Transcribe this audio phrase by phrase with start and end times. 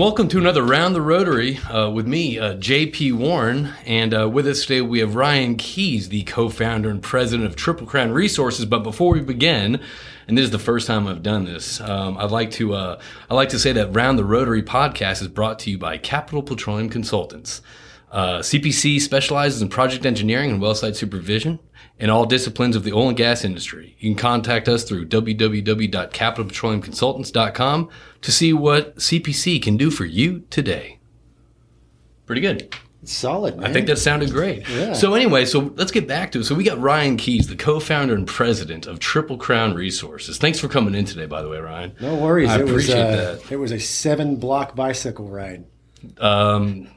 [0.00, 3.74] Welcome to another Round the Rotary uh, with me, uh, JP Warren.
[3.84, 7.54] And uh, with us today, we have Ryan Keys, the co founder and president of
[7.54, 8.64] Triple Crown Resources.
[8.64, 9.78] But before we begin,
[10.26, 12.98] and this is the first time I've done this, um, I'd like to uh,
[13.28, 16.42] I'd like to say that Round the Rotary podcast is brought to you by Capital
[16.42, 17.60] Petroleum Consultants.
[18.10, 21.60] Uh, CPC specializes in project engineering and well site supervision
[21.98, 23.94] in all disciplines of the oil and gas industry.
[24.00, 27.88] You can contact us through www.capitalpetroleumconsultants.com
[28.22, 30.98] to see what CPC can do for you today.
[32.26, 32.74] Pretty good.
[33.04, 33.70] Solid, man.
[33.70, 34.68] I think that sounded great.
[34.68, 34.92] Yeah.
[34.92, 36.44] So anyway, so let's get back to it.
[36.44, 40.36] So we got Ryan Keys, the co-founder and president of Triple Crown Resources.
[40.36, 41.94] Thanks for coming in today, by the way, Ryan.
[42.00, 42.50] no worries.
[42.50, 43.52] I it was, appreciate uh, that.
[43.52, 45.64] It was a seven block bicycle ride.
[46.18, 46.88] Um,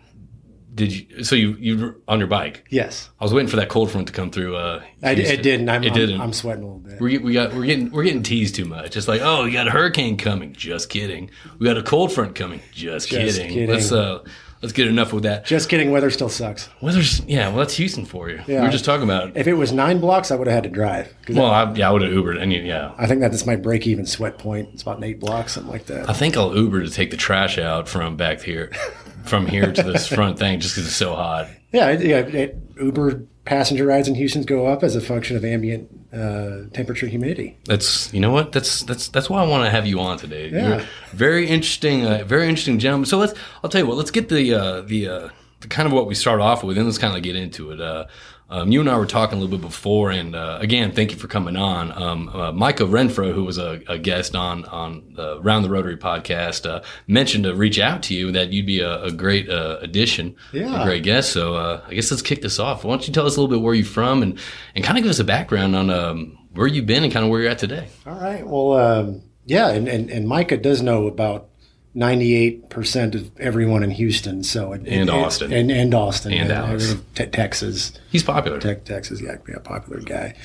[0.73, 1.23] did you?
[1.23, 2.65] So you you on your bike?
[2.69, 4.55] Yes, I was waiting for that cold front to come through.
[4.55, 5.69] Uh, I, it didn't.
[5.69, 6.19] I'm, it didn't.
[6.21, 6.99] I'm sweating a little bit.
[6.99, 8.95] we, we got we're getting we're getting teased too much.
[8.97, 10.53] It's like, oh, you got a hurricane coming.
[10.53, 11.29] Just kidding.
[11.59, 12.61] We got a cold front coming.
[12.71, 13.53] Just, Just kidding.
[13.53, 13.69] kidding.
[13.69, 14.23] Let's uh
[14.61, 15.45] let's get enough with that.
[15.45, 15.91] Just kidding.
[15.91, 16.69] Weather still sucks.
[16.81, 17.49] Weather's yeah.
[17.49, 18.41] Well, that's Houston for you.
[18.47, 18.61] Yeah.
[18.61, 19.29] We were just talking about.
[19.29, 19.37] it.
[19.37, 21.13] If it was nine blocks, I would have had to drive.
[21.29, 22.41] Well, I, yeah, I would have Ubered.
[22.41, 24.69] And yeah, I think that's my break even sweat point.
[24.73, 26.09] It's about an eight blocks, something like that.
[26.09, 28.71] I think I'll Uber to take the trash out from back here,
[29.23, 31.47] from here to this front thing, just because it's so hot.
[31.71, 35.43] Yeah, it, yeah it, Uber passenger rides in Houston go up as a function of
[35.43, 37.57] ambient uh, temperature, humidity.
[37.65, 40.49] That's you know what that's that's that's why I want to have you on today.
[40.49, 40.67] Yeah.
[40.67, 43.05] You're very interesting, uh, very interesting gentleman.
[43.05, 43.97] So let's I'll tell you what.
[43.97, 45.29] Let's get the uh, the, uh,
[45.61, 48.07] the kind of what we start off with, and let's kind of get into it.
[48.53, 51.17] Um, you and I were talking a little bit before, and uh, again, thank you
[51.17, 51.91] for coming on.
[51.91, 55.97] Um, uh, Micah Renfro, who was a, a guest on on the Round the Rotary
[55.97, 59.79] podcast, uh, mentioned to reach out to you that you'd be a, a great uh,
[59.81, 60.81] addition, Yeah.
[60.81, 61.31] a great guest.
[61.33, 62.83] So uh, I guess let's kick this off.
[62.83, 64.37] Why don't you tell us a little bit where you're from, and
[64.75, 67.31] and kind of give us a background on um, where you've been and kind of
[67.31, 67.87] where you're at today.
[68.05, 68.45] All right.
[68.45, 71.49] Well, um, yeah, and, and, and Micah does know about
[71.95, 74.43] 98% of everyone in Houston.
[74.43, 75.53] So it, And it- Austin.
[75.53, 76.33] And, and Austin.
[76.33, 76.95] And Dallas.
[77.15, 77.93] Te- Texas.
[78.11, 78.59] He's popular.
[78.59, 80.35] Te- Texas, yeah, yeah, popular guy.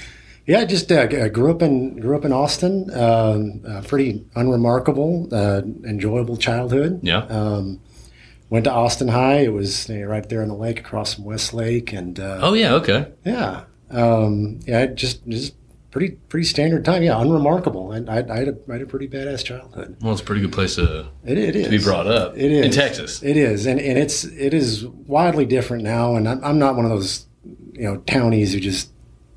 [0.46, 2.88] Yeah, just uh, grew up in grew up in Austin.
[2.94, 7.00] Um, uh, pretty unremarkable, uh, enjoyable childhood.
[7.02, 7.24] Yeah.
[7.26, 7.80] Um,
[8.48, 9.40] went to Austin High.
[9.40, 12.54] It was you know, right there on the lake, across from Westlake, and uh, oh
[12.54, 13.12] yeah, okay.
[13.26, 15.52] yeah, um, yeah, just just
[15.90, 17.02] pretty pretty standard time.
[17.02, 17.92] Yeah, unremarkable.
[17.92, 19.96] And I, I, had a, I had a pretty badass childhood.
[20.00, 22.36] Well, it's a pretty good place to, It, it is to be brought up.
[22.36, 23.22] It is in Texas.
[23.22, 26.16] It is, and and it's it is wildly different now.
[26.16, 28.90] And I'm, I'm not one of those you know townies who just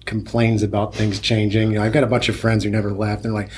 [0.06, 1.72] complains about things changing.
[1.72, 3.23] You know, I've got a bunch of friends who never left.
[3.23, 3.50] They're like,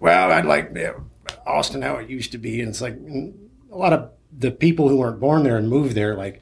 [0.00, 1.04] "Well, I'd like you know,
[1.46, 4.96] Austin how it used to be," and it's like a lot of the people who
[4.98, 6.40] weren't born there and moved there, like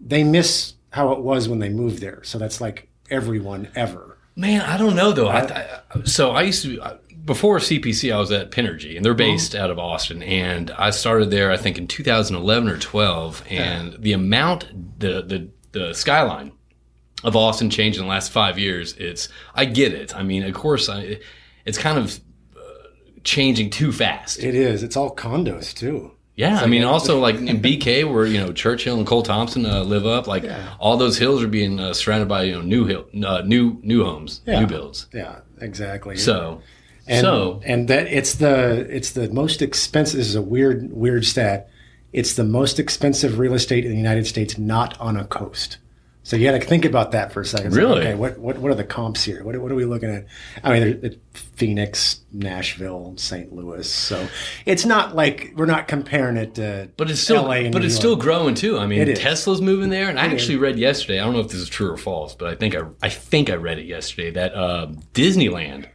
[0.00, 2.22] they miss how it was when they moved there.
[2.22, 4.17] So that's like everyone ever.
[4.38, 5.26] Man, I don't know though.
[5.26, 5.40] I,
[5.92, 9.68] I, so I used to before CPC, I was at Pinnergy, and they're based out
[9.68, 10.22] of Austin.
[10.22, 13.44] And I started there, I think, in 2011 or 12.
[13.50, 16.52] And the amount, the the the skyline
[17.24, 18.94] of Austin changed in the last five years.
[18.94, 20.14] It's I get it.
[20.14, 21.18] I mean, of course, I,
[21.64, 22.20] it's kind of
[22.56, 22.60] uh,
[23.24, 24.38] changing too fast.
[24.38, 24.84] It is.
[24.84, 26.12] It's all condos too.
[26.38, 29.82] Yeah, I mean, also like in BK, where you know Churchill and Cole Thompson uh,
[29.82, 30.44] live up, like
[30.78, 34.04] all those hills are being uh, surrounded by you know new hill, uh, new new
[34.04, 34.60] homes, Yeah.
[34.60, 35.08] new builds.
[35.12, 36.16] Yeah, exactly.
[36.16, 36.62] So,
[37.08, 40.18] and, so and that it's the it's the most expensive.
[40.18, 41.68] This is a weird weird stat.
[42.12, 45.78] It's the most expensive real estate in the United States not on a coast.
[46.28, 47.68] So you got to think about that for a second.
[47.68, 48.00] It's like, Really?
[48.02, 49.42] okay, what, what what are the comps here?
[49.42, 50.26] What, what are we looking at?
[50.62, 53.50] I mean, there's Phoenix, Nashville, St.
[53.50, 53.90] Louis.
[53.90, 54.28] So
[54.66, 56.90] it's not like we're not comparing it to.
[56.98, 58.76] but it's still, LA and but it's still growing too.
[58.78, 61.18] I mean, Tesla's moving there, and I actually read yesterday.
[61.18, 63.48] I don't know if this is true or false, but I think I, I think
[63.48, 65.86] I read it yesterday that uh, Disneyland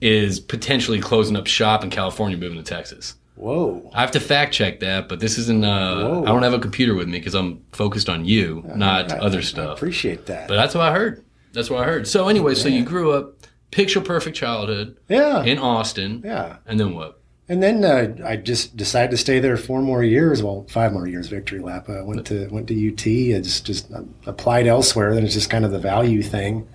[0.00, 3.16] is potentially closing up shop in California, moving to Texas.
[3.36, 3.90] Whoa.
[3.94, 5.64] I have to fact check that, but this isn't.
[5.64, 6.22] Uh, Whoa.
[6.24, 9.42] I don't have a computer with me because I'm focused on you, not other I
[9.42, 9.76] stuff.
[9.76, 10.48] appreciate that.
[10.48, 11.24] But that's what I heard.
[11.52, 12.08] That's what I heard.
[12.08, 15.42] So anyway, so you grew up picture perfect childhood yeah.
[15.44, 16.56] in Austin, yeah.
[16.66, 17.20] and then what?
[17.48, 20.42] And then uh, I just decided to stay there four more years.
[20.42, 21.28] Well, five more years.
[21.28, 21.88] Victory lap.
[21.88, 23.06] I went to went to UT.
[23.36, 23.92] I just just
[24.26, 25.14] applied elsewhere.
[25.14, 26.66] Then it's just kind of the value thing.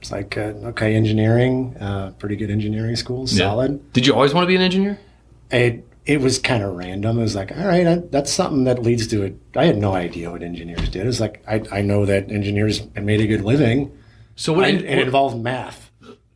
[0.00, 3.48] It's like uh, okay, engineering, uh, pretty good engineering school, Yeah.
[3.48, 3.92] solid.
[3.92, 4.98] Did you always want to be an engineer?
[5.50, 7.18] It it was kind of random.
[7.18, 9.36] It was like, all right, I, that's something that leads to it.
[9.54, 11.06] I had no idea what engineers did.
[11.06, 13.96] It's like I, I know that engineers made a good living,
[14.36, 14.68] So what?
[14.68, 15.90] and it involved math,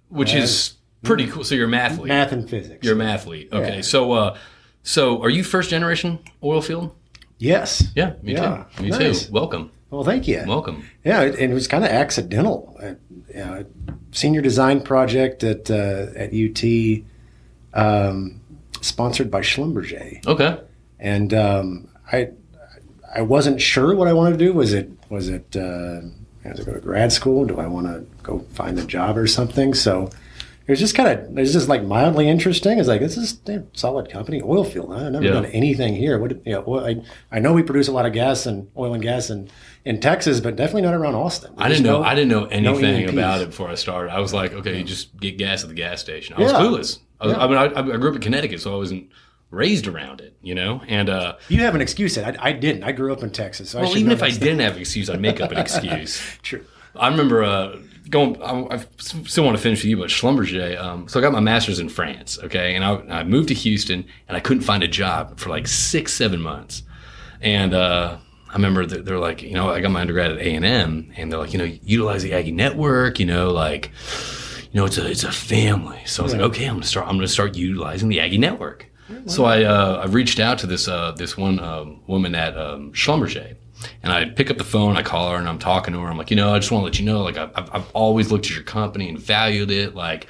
[0.09, 1.43] which is pretty cool.
[1.45, 2.07] So you're a mathlete.
[2.09, 2.85] math and physics.
[2.85, 3.53] You're a mathlete.
[3.53, 3.77] Okay.
[3.77, 3.81] Yeah.
[3.83, 4.39] So uh,
[4.83, 6.95] so are you first generation oil field?
[7.39, 7.85] yes.
[7.97, 8.83] Yeah, me Yeah, too.
[8.83, 9.27] Me nice.
[9.27, 9.33] too.
[9.33, 9.71] Welcome.
[9.91, 10.43] Well, thank you.
[10.47, 10.85] Welcome.
[11.05, 12.77] Yeah, it- and it was kind of accidental.
[12.83, 12.95] Uh,
[13.29, 13.65] you know,
[14.11, 16.63] senior design project at uh, at UT,
[17.75, 18.41] um,
[18.83, 20.59] sponsored by Schlumberger, Okay.
[21.01, 22.29] and um, I
[23.15, 24.53] I wasn't sure what I wanted to do.
[24.53, 26.01] Was it was it uh,
[26.45, 27.45] I to go to grad school?
[27.47, 29.75] Do I want to go find a job or something?
[29.75, 30.11] So
[30.67, 32.79] it was just kind of it was just like mildly interesting.
[32.79, 34.93] It's like this is a solid company, oil field.
[34.93, 35.33] I've never Yeah.
[35.33, 36.19] done anything here.
[36.19, 38.95] What you know, well, I I know we produce a lot of gas and oil
[38.95, 39.49] and gas in
[39.85, 41.53] in Texas, but definitely not around Austin.
[41.59, 41.99] I didn't know.
[42.01, 43.13] no- I didn't know anything E&Ps.
[43.13, 44.13] about it before I started.
[44.13, 46.37] I was like, okay, you just get gas at the gas station.
[46.39, 46.99] I was clueless.
[47.23, 47.39] I, Yeah.
[47.39, 49.11] I mean, I, I grew up in Connecticut, so I wasn't
[49.51, 50.37] raised around it.
[50.43, 52.19] You know, and uh, You have an excuse.
[52.19, 52.83] I, I didn't.
[52.85, 53.71] I grew up in Texas.
[53.71, 56.21] So well, even if I didn't have an excuse, I'd make up an excuse.
[56.43, 56.65] True.
[56.95, 57.79] I remember uh,
[58.11, 58.43] going.
[58.43, 60.79] I, I still want to finish with you, but Schlumberger.
[60.79, 62.39] Um, so I got my master's in France.
[62.43, 65.67] Okay, and I, I moved to Houston, and I couldn't find a job for like
[65.67, 66.83] six, seven months.
[67.41, 68.19] And uh,
[68.51, 71.33] I remember they're like, you know, I got my undergrad at A and M, and
[71.33, 73.19] they're like, you know, utilize the Aggie network.
[73.19, 73.91] You know, like,
[74.73, 76.01] you know, it's a it's a family.
[76.07, 77.07] So I was like, okay, I'm gonna start.
[77.09, 78.87] I'm gonna start utilizing the Aggie network.
[79.27, 82.93] So I uh, I reached out to this uh, this one um, woman at um,
[82.93, 83.55] Schlumberger,
[84.03, 86.09] and I pick up the phone, I call her, and I'm talking to her.
[86.09, 87.91] I'm like, you know, I just want to let you know, like, I've, I've- I've
[87.93, 89.95] always looked at your company and valued it.
[89.95, 90.29] Like,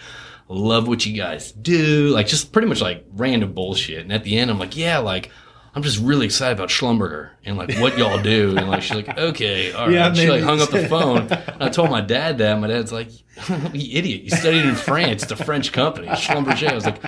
[0.49, 2.09] love what you guys do.
[2.09, 4.01] Like, just pretty much like random bullshit.
[4.01, 5.31] And at the end, I'm like, yeah, like.
[5.75, 8.57] I'm just really excited about Schlumberger and like what y'all do.
[8.57, 9.95] And like she's like, okay, all right.
[9.95, 11.33] Yeah, she like hung up the phone.
[11.33, 12.61] And I told my dad that.
[12.61, 13.09] My dad's like,
[13.73, 14.23] you idiot.
[14.23, 15.23] You studied in France.
[15.23, 16.09] It's a French company.
[16.09, 16.69] Schlumberger.
[16.69, 17.03] I was like,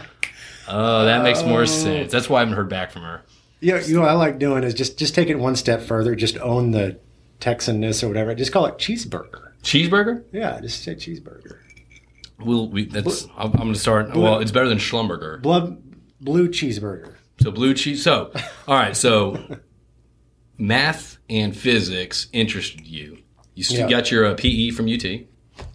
[0.66, 1.66] oh, that makes more oh.
[1.66, 2.10] sense.
[2.10, 3.22] That's why I haven't heard back from her.
[3.60, 6.14] Yeah, you know what I like doing is just just take it one step further.
[6.14, 6.98] Just own the
[7.40, 8.34] Texanness or whatever.
[8.34, 9.52] Just call it cheeseburger.
[9.62, 10.24] Cheeseburger?
[10.32, 11.58] Yeah, just say cheeseburger.
[12.38, 14.14] We'll, we, that's, I'm, I'm going to start.
[14.14, 15.40] Well, it's better than Schlumberger.
[15.40, 15.82] Blood
[16.20, 17.14] blue cheeseburger.
[17.40, 18.02] So blue cheese.
[18.02, 18.30] So,
[18.68, 18.96] all right.
[18.96, 19.38] So
[20.58, 23.18] math and physics interested you.
[23.54, 23.96] You still Yeah.
[23.98, 25.04] got your uh, PE from UT,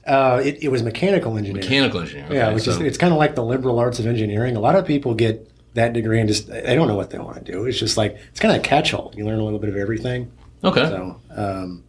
[0.05, 1.65] Uh, it, it was mechanical engineering.
[1.65, 2.31] mechanical engineering.
[2.33, 4.55] yeah, Okay, which is it's kind of like the liberal arts of engineering.
[4.55, 7.37] A lot of people get that degree and just they don't know what they want
[7.45, 7.65] to do.
[7.65, 9.13] It's just like it's kind of a catch-all.
[9.15, 10.31] You learn a little bit of everything.
[10.63, 10.85] okay.
[10.85, 11.83] So, um,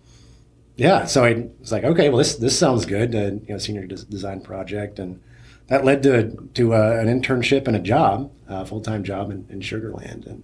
[0.76, 3.14] yeah, so I was like, okay, well, this this sounds good.
[3.14, 5.20] Uh, you know, senior des- design project, and
[5.68, 9.46] that led to to uh, an internship and a job, a full time job in,
[9.48, 10.42] in Sugarland, and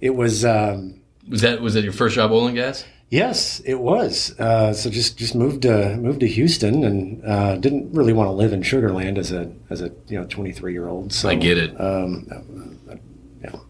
[0.00, 0.44] it was.
[0.44, 2.84] Um, Was that was that your first job, oil and gas?
[3.10, 4.38] Yes, it was.
[4.38, 8.32] Uh, so just just moved to moved to Houston and uh, didn't really want to
[8.32, 11.12] live in Sugarland as a as a you know twenty three year old.
[11.12, 11.80] So I get it.
[11.80, 12.94] Um, uh,
[13.42, 13.60] you know,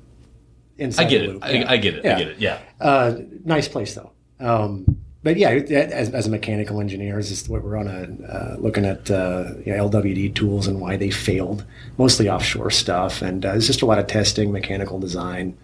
[0.99, 1.29] I get it.
[1.31, 1.71] loop, I, yeah.
[1.71, 2.05] I get it.
[2.05, 2.15] Yeah.
[2.15, 2.39] I get it.
[2.39, 2.59] Yeah.
[2.81, 4.13] Uh, nice place though.
[4.41, 8.57] Um, but yeah, as, as a mechanical engineer, is just what we're on a uh,
[8.59, 11.65] looking at uh, you know, LWD tools and why they failed,
[11.97, 15.57] mostly offshore stuff, and uh, it's just a lot of testing, mechanical design,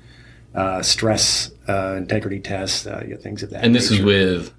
[0.54, 3.62] uh, stress uh, integrity tests, uh, you know, things of that.
[3.62, 4.50] And this is with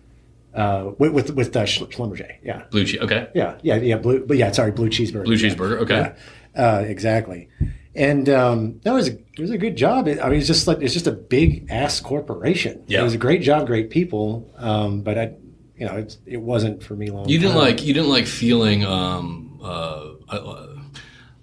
[0.53, 2.35] uh, with with, with uh, Schl- Schlumberger.
[2.43, 3.01] Yeah, blue cheese.
[3.01, 3.27] Okay.
[3.33, 3.97] yeah, yeah, yeah.
[3.97, 5.25] Blue, but yeah, sorry, blue cheeseburger.
[5.25, 5.49] Blue yeah.
[5.49, 5.81] cheeseburger.
[5.81, 6.13] Okay.
[6.55, 7.49] Yeah, uh, exactly.
[7.93, 10.07] And um, that was a, it was a good job.
[10.07, 12.83] It, I mean, it's just like it's just a big ass corporation.
[12.87, 13.01] Yeah.
[13.01, 14.49] it was a great job, great people.
[14.57, 15.33] Um, but I,
[15.75, 17.27] you know, it's, it wasn't for me long.
[17.27, 17.61] You didn't time.
[17.61, 20.67] like you didn't like feeling um uh, uh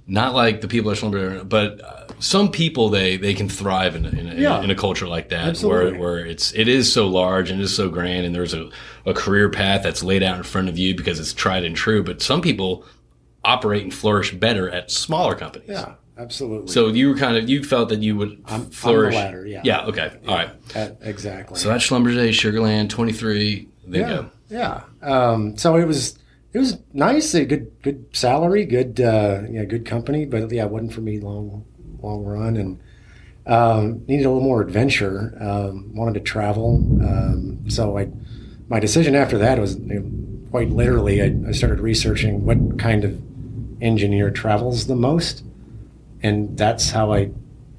[0.06, 4.06] not like the people at Schlumberger, but uh, some people they they can thrive in
[4.06, 4.62] a, in, a, Yeah.
[4.62, 5.98] in a culture like that Absolutely.
[5.98, 8.70] where where it's it is so large and it is so grand and there's a,
[9.04, 12.02] a career path that's laid out in front of you because it's tried and true.
[12.02, 12.87] But some people
[13.44, 15.68] operate and flourish better at smaller companies.
[15.68, 16.72] Yeah, absolutely.
[16.72, 19.14] So you were kind of you felt that you would I'm flourish.
[19.14, 19.62] latter, yeah.
[19.64, 19.87] Yeah.
[19.87, 20.12] Okay.
[20.26, 20.50] All right.
[21.00, 21.58] Exactly.
[21.58, 23.68] So that's Schlumberger, Sugarland, twenty three.
[23.87, 24.30] There you yeah, go.
[24.50, 24.82] yeah.
[25.02, 26.18] Um, so it was
[26.52, 30.70] it was nice, a good good salary, good uh, yeah, good company, but yeah, it
[30.70, 31.64] wasn't for me long
[32.00, 32.80] long run, and
[33.46, 35.37] um, needed a little more adventure.
[35.40, 38.08] Um, wanted to travel, um, so I
[38.68, 41.22] my decision after that was you know, quite literally.
[41.22, 43.22] I, I started researching what kind of
[43.80, 45.44] engineer travels the most,
[46.22, 47.30] and that's how I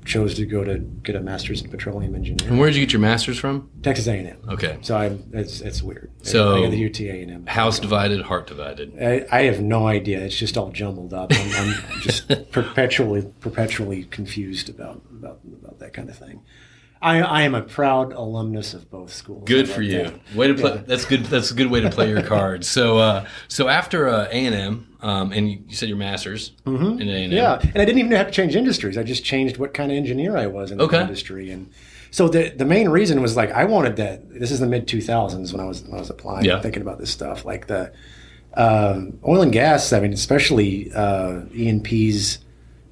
[0.05, 2.49] chose to go to get a master's in petroleum engineering.
[2.51, 3.69] And where did you get your master's from?
[3.83, 4.37] Texas A&M.
[4.49, 4.79] Okay.
[4.81, 6.11] So I, it's it's weird.
[6.23, 7.45] So- I the UT A&M.
[7.45, 8.93] House divided, heart divided.
[9.01, 10.19] I, I have no idea.
[10.19, 11.31] It's just all jumbled up.
[11.31, 16.41] I'm, I'm just perpetually perpetually confused about, about about that kind of thing.
[17.01, 19.43] I, I am a proud alumnus of both schools.
[19.45, 20.03] Good for you.
[20.03, 20.35] that?
[20.35, 20.71] Way to play.
[20.75, 20.81] Yeah.
[20.85, 21.23] That's good.
[21.25, 22.67] That's a good way to play your cards.
[22.67, 26.73] So, uh, so after uh, A and M, um, and you, said your masters in
[26.73, 27.09] A and M.
[27.09, 27.31] Mm-hmm.
[27.33, 28.97] Yeah, and I didn't even have to change industries.
[28.97, 30.99] I just changed what kind of engineer I was in the Okay.
[30.99, 31.69] industry, and
[32.11, 34.29] so the the main reason was like I wanted that.
[34.29, 36.59] This is the mid two thousands when I was when I was applying, Yeah.
[36.61, 37.93] thinking about this stuff, like the
[38.55, 39.93] um, oil and gas.
[39.93, 42.39] I mean, especially uh, E and P's.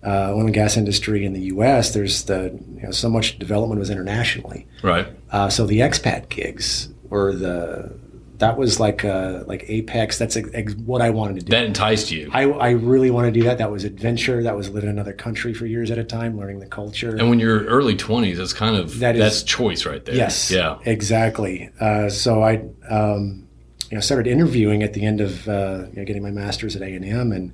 [0.08, 1.94] Uh, oil and gas industry in the U.S.
[1.94, 5.06] There's the you know, so much development was internationally, Right.
[5.32, 7.92] uh, so the expat gigs were the
[8.38, 10.18] that was like uh, like apex.
[10.20, 11.50] That's ex- ex- what I wanted to do.
[11.50, 12.30] That enticed you.
[12.32, 13.58] I, I really want to do that.
[13.58, 14.44] That was adventure.
[14.44, 17.16] That was living in another country for years at a time, learning the culture.
[17.18, 20.14] and when you're early 20s, that's kind of That is- that's choice right there.
[20.16, 20.52] Yes.
[20.52, 20.78] Yeah.
[20.86, 21.70] Exactly.
[21.80, 23.48] Uh, so I, um,
[23.90, 26.82] you know, started interviewing at the end of uh, you know, getting my master's at
[26.84, 27.52] A and M, and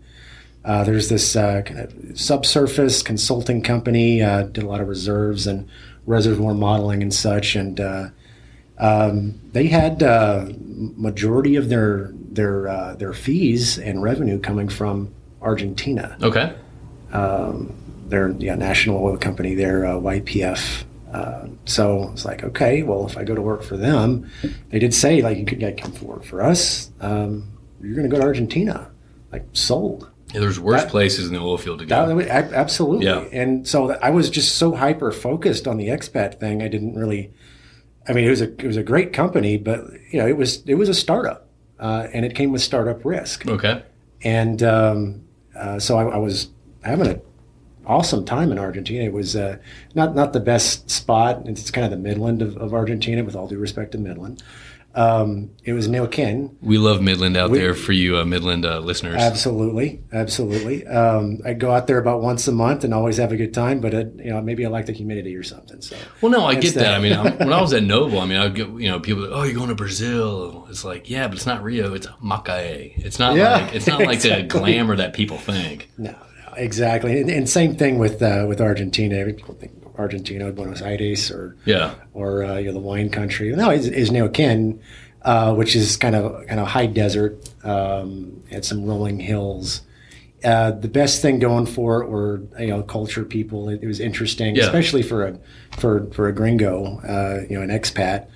[0.65, 4.21] uh, there's this uh, kind of subsurface consulting company.
[4.21, 5.67] Uh, did a lot of reserves and
[6.05, 8.09] reservoir modeling and such, and uh,
[8.77, 15.13] um, they had uh, majority of their their uh, their fees and revenue coming from
[15.41, 16.53] Argentina Okay.
[18.07, 20.85] their yeah, national oil company, their uh, YPF.
[21.65, 24.29] So it's like, okay, well, if I go to work for them,
[24.69, 26.91] they did say like you could come forward for us.
[27.01, 27.51] Um,
[27.81, 28.89] you're going to go to Argentina,
[29.31, 30.09] like sold.
[30.33, 32.19] Yeah, there's worse That- places in the oil field to That, go.
[32.21, 33.05] ab- absolutely.
[33.05, 33.25] Yeah.
[33.31, 36.61] And so I was just so hyper focused on the expat thing.
[36.63, 37.31] I didn't really.
[38.07, 40.63] I mean, it was a it was a great company, but you know, it was
[40.65, 41.47] it was a startup,
[41.79, 43.47] uh, and it came with startup risk.
[43.47, 43.81] Okay.
[44.23, 45.21] and um,
[45.55, 46.49] uh, so I, I was
[46.83, 47.21] having an
[47.85, 49.03] awesome time in Argentina.
[49.05, 49.57] It was uh,
[49.95, 51.43] not not the best spot.
[51.47, 54.41] It's kind of the Midland of, of Argentina, with all due respect to Midland.
[54.95, 59.19] Um, it was Neuquén, We love Midland out there for you uh, Midland uh, listeners.
[59.19, 60.85] absolutely, absolutely.
[60.85, 63.79] Um, I go out there about once a month and always have a good time.
[63.81, 65.81] But it, you know, maybe I like the humidity or something.
[65.81, 66.81] So Well, no, I get that.
[66.81, 66.93] that.
[66.93, 69.33] I mean, I'm, when I was at Noble, I mean, I get you know people,
[69.33, 70.67] oh, you're going to Brazil.
[70.69, 71.93] It's like, yeah, but it's not Rio.
[71.95, 72.93] It's Macaé.
[73.03, 75.89] It's not Yeah, like it's not like the glamour that people think.
[75.97, 79.25] No, no, exactly, and, and same thing with uh, with Argentina.
[79.33, 81.95] People think Argentina, Buenos Aires, or Yeah.
[82.13, 83.55] or uh, you know the wine country.
[83.55, 84.79] No, is, is Neuquén,
[85.23, 89.81] uh, which is kind of kind of high desert, um, and some rolling hills.
[90.43, 93.69] Uh, the best thing going for it were you know culture people.
[93.69, 94.63] It, it was interesting, Yeah.
[94.65, 95.39] especially for a
[95.77, 98.27] for for a gringo, uh, you know, an expat.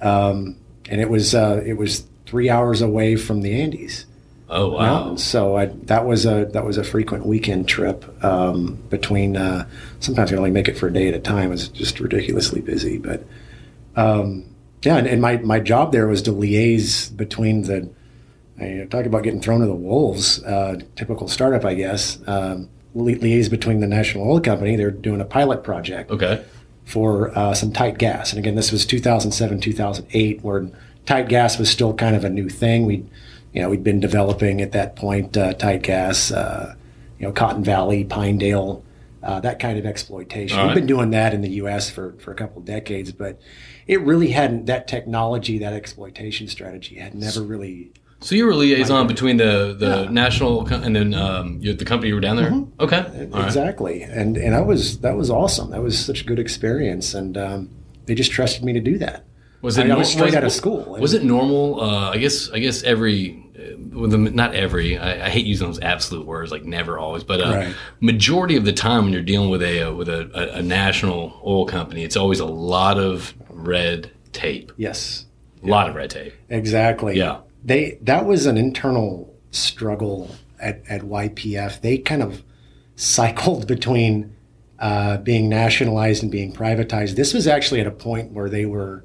[0.00, 0.56] Um,
[0.88, 4.05] and it was uh, it was three hours away from the Andes
[4.48, 5.16] Oh wow.
[5.16, 9.36] So I, that was a that was a frequent weekend trip um, between.
[9.36, 9.68] Uh,
[10.00, 11.50] sometimes I only make it for a day at a time.
[11.52, 13.24] It's just ridiculously busy, but
[13.96, 14.44] um,
[14.82, 14.96] yeah.
[14.98, 17.90] And, and my my job there was to liaise between the.
[18.58, 20.42] I talk about getting thrown to the wolves.
[20.44, 22.18] Uh, typical startup, I guess.
[22.26, 24.76] Um, li- liaise between the national oil company.
[24.76, 26.42] They're doing a pilot project Okay.
[26.84, 28.30] for uh, some tight gas.
[28.32, 30.70] And again, this was 2007, 2008, where
[31.04, 32.86] tight gas was still kind of a new thing.
[32.86, 33.04] We,
[33.56, 36.74] you know, we'd been developing at that point uh, tight gas, uh,
[37.18, 38.84] you know, Cotton Valley, Pinedale,
[39.22, 40.58] uh, that kind of exploitation.
[40.58, 41.88] All We've been doing that in the U.S.
[41.88, 43.40] for for a couple of decades, but
[43.86, 44.66] it really hadn't.
[44.66, 47.92] That technology, that exploitation strategy, had never really.
[48.20, 50.10] So you were liaison between the the Yeah.
[50.10, 52.52] national and then um, you, the company you were down there.
[52.78, 52.98] Okay.
[52.98, 53.46] All right.
[53.46, 55.70] Exactly, and and I was that was awesome.
[55.70, 57.70] That was such a good experience, and um,
[58.04, 59.24] they just trusted me to do that.
[59.62, 60.96] Was it I, I was straight was- out of school.
[61.00, 61.80] Was it normal?
[61.80, 62.50] Uh, I guess.
[62.50, 63.42] I guess every.
[63.78, 64.98] With the, not every.
[64.98, 67.74] I, I hate using those absolute words like never, always, but uh, Right.
[68.00, 71.40] majority of the time when you're dealing with a uh, with a, a, a national
[71.44, 74.72] oil company, it's always a lot of red tape.
[74.76, 75.26] Yes,
[75.62, 76.34] A lot of red tape.
[76.48, 77.16] exactly.
[77.16, 77.38] Yeah.
[77.64, 81.80] they that was an internal struggle at, at YPF.
[81.80, 82.42] They kind of
[82.96, 84.34] cycled between
[84.78, 87.16] uh, being nationalized and being privatized.
[87.16, 89.04] This was actually at a point where they were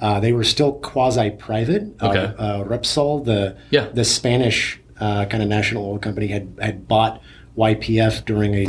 [0.00, 1.84] uh, they were still quasi private.
[2.02, 2.18] Okay.
[2.18, 3.88] Uh, uh, Repsol, the Yeah.
[3.94, 7.20] the Spanish uh, kind of national oil company, had had bought
[7.56, 8.66] YPF during a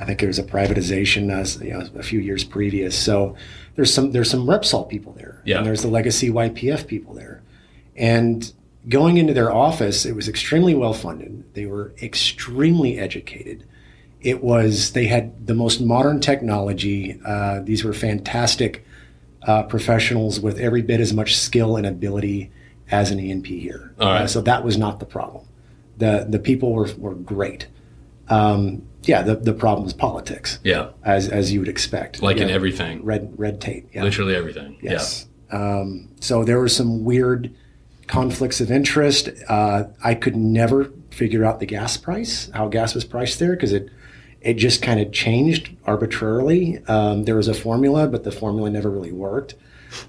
[0.00, 2.96] I think it was a privatization uh, you know, a few years previous.
[2.96, 3.34] So
[3.76, 5.58] there's some there's some Repsol people there, Yeah.
[5.58, 7.42] and there's the legacy YPF people there,
[7.96, 8.52] and
[8.88, 11.44] going into their office, it was extremely well funded.
[11.54, 13.64] They were extremely educated.
[14.20, 17.18] It was they had the most modern technology.
[17.24, 18.84] Uh, these were fantastic
[19.48, 22.50] uh, professionals with every bit as much skill and ability
[22.90, 23.92] as an E&P here.
[23.98, 24.22] All right.
[24.22, 25.44] Uh, so that was not the problem.
[25.96, 27.66] the The people were were great.
[28.28, 30.90] Um, yeah, the the problem was politics, Yeah.
[31.02, 32.22] as as you would expect.
[32.22, 33.02] Like in everything.
[33.04, 33.88] red red tape.
[33.94, 34.02] Yeah.
[34.04, 34.76] Literally everything.
[34.82, 35.26] Yes.
[35.50, 37.50] Um, so there were some weird
[38.06, 39.30] conflicts of interest.
[39.48, 43.72] Uh, I could never figure out the gas price, how gas was priced there, because
[43.72, 43.88] it
[44.40, 46.78] it just kind of changed arbitrarily.
[46.86, 49.54] Um, there was a formula, but the formula never really worked.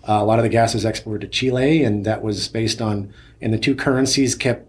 [0.08, 3.14] Uh, a lot of the gas was exported to Chile, and that was based on,
[3.42, 4.68] and the two currencies kept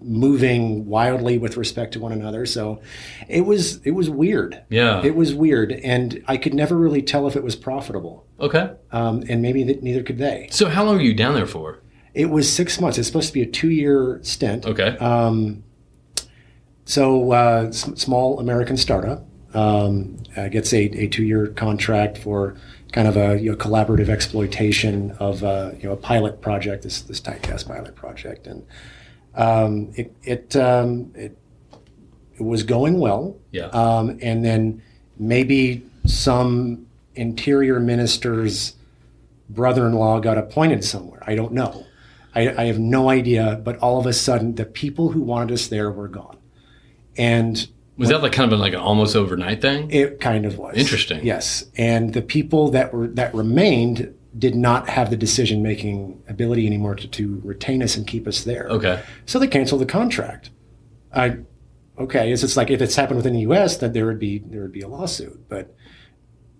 [0.00, 2.44] moving wildly with respect to one another.
[2.44, 2.80] So
[3.28, 4.60] it was it was weird.
[4.68, 5.00] Yeah.
[5.04, 8.70] It was weird, and I could never really tell if it was profitable Okay.
[8.90, 10.48] um, and maybe th- neither could they.
[10.50, 11.78] So how long were you down there for?
[12.14, 12.98] It was six months.
[12.98, 14.66] It's supposed to be a two-year stint.
[14.66, 14.96] Okay.
[14.98, 15.62] Um,
[16.92, 22.56] so uh, s- small American startup um, uh, gets a, a two-year contract for
[22.92, 27.00] kind of a you know, collaborative exploitation of uh, you know a pilot project, this
[27.02, 28.66] this tight gas pilot project, and
[29.34, 31.36] um, it it, um, it
[32.34, 33.36] it was going well.
[33.52, 33.66] Yeah.
[33.66, 34.82] Um, and then
[35.18, 38.74] maybe some interior minister's
[39.48, 41.22] brother-in-law got appointed somewhere.
[41.26, 41.86] I don't know.
[42.34, 43.60] I, I have no idea.
[43.62, 46.38] But all of a sudden, the people who wanted us there were gone,
[47.16, 49.90] and Was that like kind of like an almost overnight thing?
[49.90, 51.24] it kind of was Interesting.
[51.24, 56.94] Yes, and the people that were that remained did not have the decision-making ability anymore
[56.94, 58.66] to, to retain us and keep us there.
[58.70, 59.02] Okay.
[59.26, 60.48] So they canceled the contract.
[61.14, 61.38] I
[61.98, 64.62] okay, it's, it's like if it's happened within the U.S., then there would be there
[64.62, 65.48] would be a lawsuit.
[65.50, 65.74] But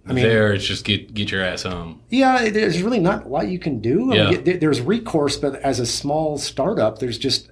[0.06, 2.02] I mean, there, it's just get get your ass home.
[2.10, 4.12] yeah, there's really not a lot you can do.
[4.12, 4.30] I Yeah.
[4.32, 7.51] mean, there's recourse, but as a small startup, there's just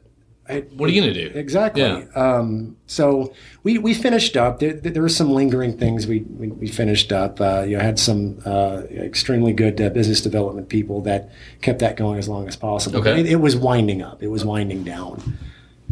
[0.51, 1.31] I, What are you gonna do?
[1.35, 1.83] Exactly.
[1.83, 2.05] Yeah.
[2.15, 4.59] Um, so we, we finished up.
[4.59, 7.41] There, there were some lingering things we, we, we finished up.
[7.41, 11.31] Uh, you know, had some uh, extremely good uh, business development people that
[11.63, 12.99] kept that going as long as possible.
[13.01, 13.21] Okay.
[13.21, 14.23] It, it was winding up.
[14.23, 15.39] It was winding down.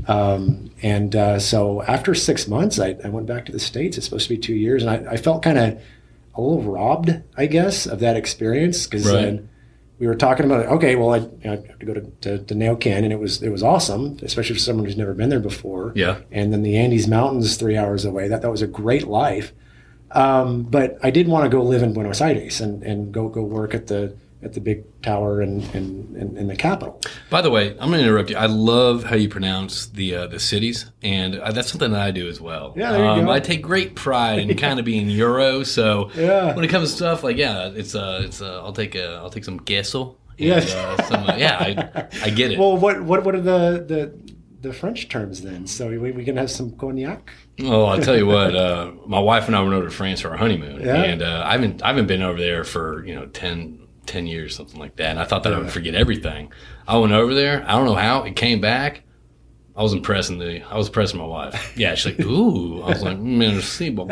[0.07, 3.97] Um, and uh, so after six months, I, I went back to the States.
[3.97, 4.83] It's supposed to be two years.
[4.83, 5.83] And I, I felt kind of
[6.35, 9.43] a little robbed, I guess, of that experience because Right.
[9.99, 10.69] We were talking about it.
[10.69, 13.11] Okay, well, I, you know, I have to go to, to, to Neuquén.
[13.11, 15.93] It was it was awesome, especially for someone who's never been there before.
[15.97, 16.19] Yeah.
[16.31, 18.29] And then the Andes Mountains, three hours away.
[18.29, 19.53] That that was a great life.
[20.13, 23.43] Um, but I did want to go live in Buenos Aires and, and go go
[23.43, 27.01] work at the at the big tower and and in, in the capital.
[27.31, 28.37] By the way, I'm going to interrupt you.
[28.37, 32.11] I love how you pronounce the uh, the cities, and uh, that's something that I
[32.11, 32.75] do as well.
[32.77, 33.31] Yeah, there you um, go.
[33.33, 35.63] I take great pride in kind of being Euro.
[35.65, 36.55] So Yeah.
[36.55, 39.31] when it comes to stuff like yeah, it's uh, it's uh, I'll take a I'll
[39.31, 39.59] take some
[40.39, 40.73] and, Yes.
[40.73, 42.59] uh, some, uh, yeah, I, I get it.
[42.59, 45.67] Well, what what what are the the the French terms then?
[45.67, 47.33] So we, we can have some cognac.
[47.61, 48.55] Oh, I'll tell you what.
[48.55, 51.03] Uh, my wife and I went over to France for our honeymoon, Yeah.
[51.03, 54.57] and uh, I haven't I haven't been over there for you know 10, 10 years,
[54.57, 55.11] something like that.
[55.11, 56.53] And I thought that I would forget everything.
[56.87, 57.65] I went over there.
[57.69, 59.03] I don't know how it came back.
[59.77, 60.63] I was impressing the.
[60.63, 61.75] I was impressing my wife.
[61.79, 64.11] Yeah, she's like, "Ooh." I was like, mm, "Merci beaucoup,"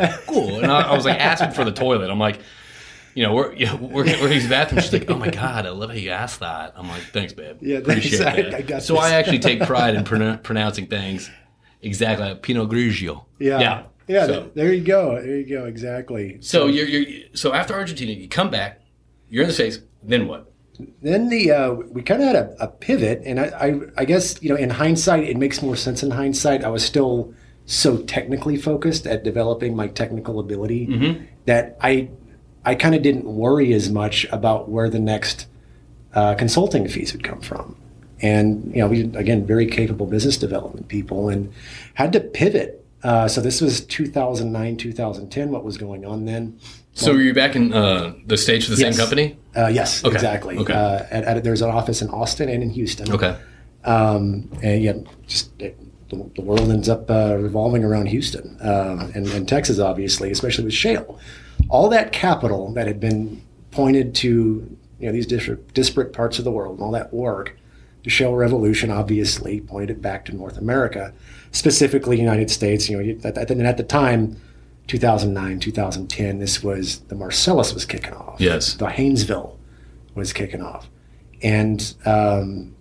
[0.63, 2.09] and I, I was like asking for the toilet.
[2.09, 2.39] I'm like,
[3.15, 4.81] you know, we're you know, we're we're in his bathroom.
[4.81, 7.57] She's like, "Oh my god, I love how you asked that." I'm like, "Thanks, babe.
[7.59, 8.05] Yeah, thanks.
[8.05, 9.03] appreciate I- that." I got so this.
[9.03, 11.29] I actually take pride in pronou- pronouncing things
[11.81, 13.25] exactly like Pinot Grigio.
[13.37, 13.59] Yeah.
[13.59, 15.15] yeah, Yeah, So- there you go.
[15.21, 15.65] There you go.
[15.65, 16.37] Exactly.
[16.39, 18.79] so you're, you're so after Argentina, you come back,
[19.29, 19.79] you're in the states.
[20.03, 20.51] Then what?
[21.01, 24.41] then the uh, we kind of had a, a pivot, and I, I I guess
[24.43, 26.63] you know in hindsight it makes more sense in hindsight.
[26.63, 27.33] I was still
[27.65, 30.85] so technically focused at developing my technical ability
[31.45, 32.09] that I
[32.63, 35.47] I kind of didn't worry as much about where the next
[36.13, 37.75] uh, consulting fees would come from.
[38.21, 41.51] And you know, we again very capable business development people, and
[41.95, 42.83] had to pivot.
[43.03, 45.51] Uh, so this was 2009, 2010.
[45.51, 46.59] What was going on then?
[46.93, 48.95] So were you back in uh, the states for the Yes.
[48.95, 49.37] same company?
[49.57, 50.57] Uh, yes, Okay, exactly.
[50.57, 50.73] okay.
[50.73, 53.11] Uh, at, at, there's an office in Austin and in Houston.
[53.11, 53.35] Okay.
[53.83, 54.93] Um, and yeah,
[55.27, 55.77] just it,
[56.09, 60.65] the, the world ends up uh, revolving around Houston um, and, and Texas, obviously, especially
[60.65, 61.19] with shale.
[61.69, 63.41] All that capital that had been
[63.71, 67.57] pointed to you know these disparate, disparate parts of the world and all that work,
[68.03, 71.13] the shale revolution obviously pointed it back to North America,
[71.51, 72.89] specifically United States.
[72.89, 74.37] You know, at, at, the- at the time,
[74.87, 78.39] 2009, 2010, this was the Marcellus was kicking off.
[78.39, 78.73] Yes.
[78.75, 79.57] the Haynesville
[80.15, 80.89] was kicking off,
[81.41, 82.75] and um,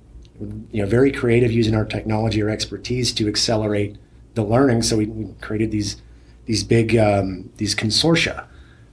[0.70, 3.96] you know, very creative using our technology or expertise to accelerate
[4.34, 4.82] the learning.
[4.82, 6.00] So we, we created these
[6.46, 8.46] these big um, these consortia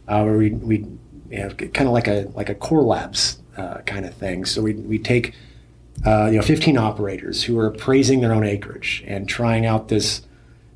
[0.07, 0.77] uh, where we we
[1.29, 4.45] you know, kind of like a like a core labs uh, kind of thing.
[4.45, 5.35] So we we take
[6.05, 10.21] uh, you know 15 operators who are appraising their own acreage and trying out this.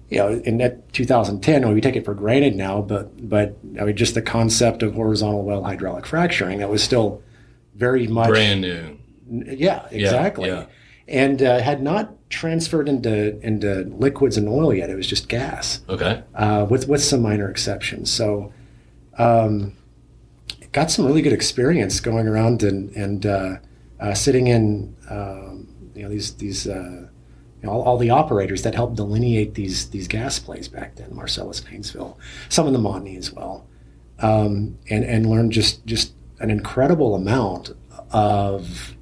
[0.10, 3.96] You know, in that 2010, we take it for granted now, but but I mean,
[3.98, 7.22] just the concept of horizontal well hydraulic fracturing that was still
[7.76, 8.98] very much Brand new.
[9.30, 10.50] yeah, exactly.
[10.50, 10.65] yeah.
[11.10, 14.89] And uh, had not transferred into into liquids and oil yet.
[14.89, 16.24] It was just gas, Okay.
[16.36, 18.10] uh, with with some minor exceptions.
[18.12, 18.52] So,
[19.17, 19.74] um,
[20.72, 23.56] got some really good experience going around and and uh,
[24.00, 26.65] uh, sitting in um, you know these these.
[27.62, 31.13] You know, all, all the operators that helped delineate these these gas plays back then,
[31.15, 32.15] Marcellus and Haynesville,
[32.50, 33.65] some in the Montney as well,
[34.20, 37.72] um, and and learned just just an incredible amount
[38.12, 38.96] of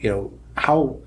[0.00, 0.98] you know how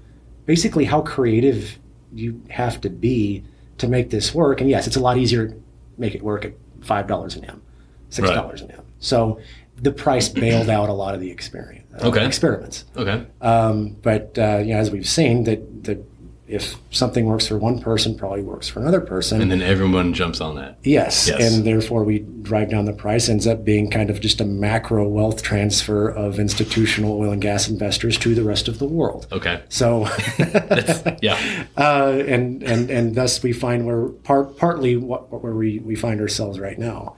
[0.46, 1.78] basically how creative
[2.14, 3.44] you have to be
[3.78, 4.62] to make this work.
[4.62, 5.62] And yes, it's a lot easier to
[5.98, 7.62] make it work at five dollars an M,
[8.10, 8.84] six dollars an M.
[9.00, 9.40] So
[9.82, 12.26] the price bailed out a lot of the experience, uh, Okay.
[12.26, 12.84] experiments.
[12.98, 13.26] Okay.
[13.42, 16.04] Um, but uh, you know, as we've seen, that the
[16.50, 19.42] if something works for one person, probably works for another person.
[19.42, 20.78] And then everyone jumps on that.
[20.84, 21.54] Yes, Yes.
[21.56, 23.30] and therefore we drive down the price.
[23.30, 27.70] Ends up being kind of just a macro wealth transfer of institutional oil and gas
[27.70, 29.28] investors to the rest of the world.
[29.32, 29.62] Okay.
[29.70, 30.08] So,
[31.22, 31.38] Yeah.
[31.78, 36.20] uh, and and and thus we find we're part partly what, where we, we find
[36.20, 37.16] ourselves right now.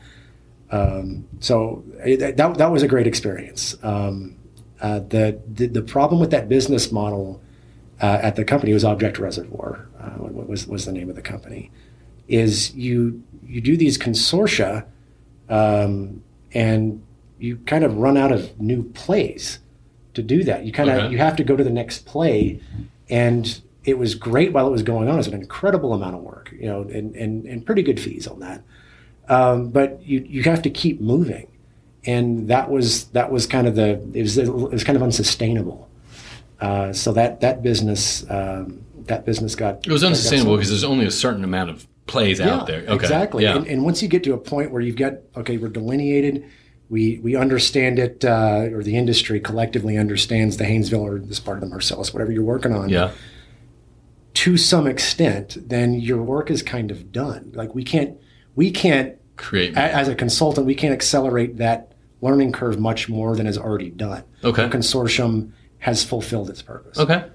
[0.71, 3.75] Um, so it, that that was a great experience.
[3.83, 4.35] Um,
[4.81, 7.41] uh, the, the the problem with that business model
[8.01, 9.87] uh, at the company was Object Reservoir.
[9.99, 11.71] Uh, what was was the name of the company?
[12.27, 14.85] Is you you do these consortia,
[15.49, 17.03] um, and
[17.39, 19.59] you kind of run out of new plays
[20.13, 20.65] to do that.
[20.65, 21.11] You kind of Okay.
[21.11, 22.59] you have to go to the next play,
[23.09, 25.15] and it was great while it was going on.
[25.15, 28.27] It was an incredible amount of work, you know, and and, and pretty good fees
[28.27, 28.63] on that.
[29.29, 31.47] Um, but you you have to keep moving,
[32.05, 35.87] and that was that was kind of the it was it was kind of unsustainable.
[36.61, 41.05] Uh, so that that business um, that business got It was unsustainable because there's only
[41.05, 42.81] a certain amount of plays out there.
[42.81, 42.93] Okay.
[42.93, 43.43] Exactly.
[43.43, 43.57] Yeah.
[43.57, 46.45] And, and once you get to a point where you've got okay, we're delineated,
[46.89, 51.57] we we understand it, uh, or the industry collectively understands the Haynesville or this part
[51.57, 53.11] of the Marcellus, whatever you're working on, yeah.
[54.35, 57.51] to some extent, then your work is kind of done.
[57.55, 58.17] Like we can't
[58.55, 59.75] we can't Create.
[59.75, 63.89] a- as a consultant, we can't accelerate that learning curve much more than is already
[63.89, 64.23] done.
[64.43, 64.67] Okay.
[64.67, 66.97] The consortium has fulfilled its purpose.
[66.97, 67.25] Okay.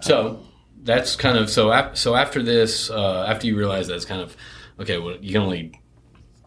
[0.00, 0.40] So
[0.82, 1.72] that's kind of so.
[1.72, 4.36] Ap- so after this, uh, after you realize that's kind of
[4.80, 4.98] okay.
[4.98, 5.80] Well, you can only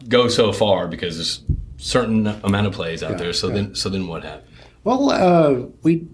[0.08, 1.44] go so far because there's
[1.78, 3.34] certain amount of plays out there.
[3.34, 3.54] So yeah.
[3.54, 4.48] then, so then what happened?
[4.84, 6.08] Well, uh, we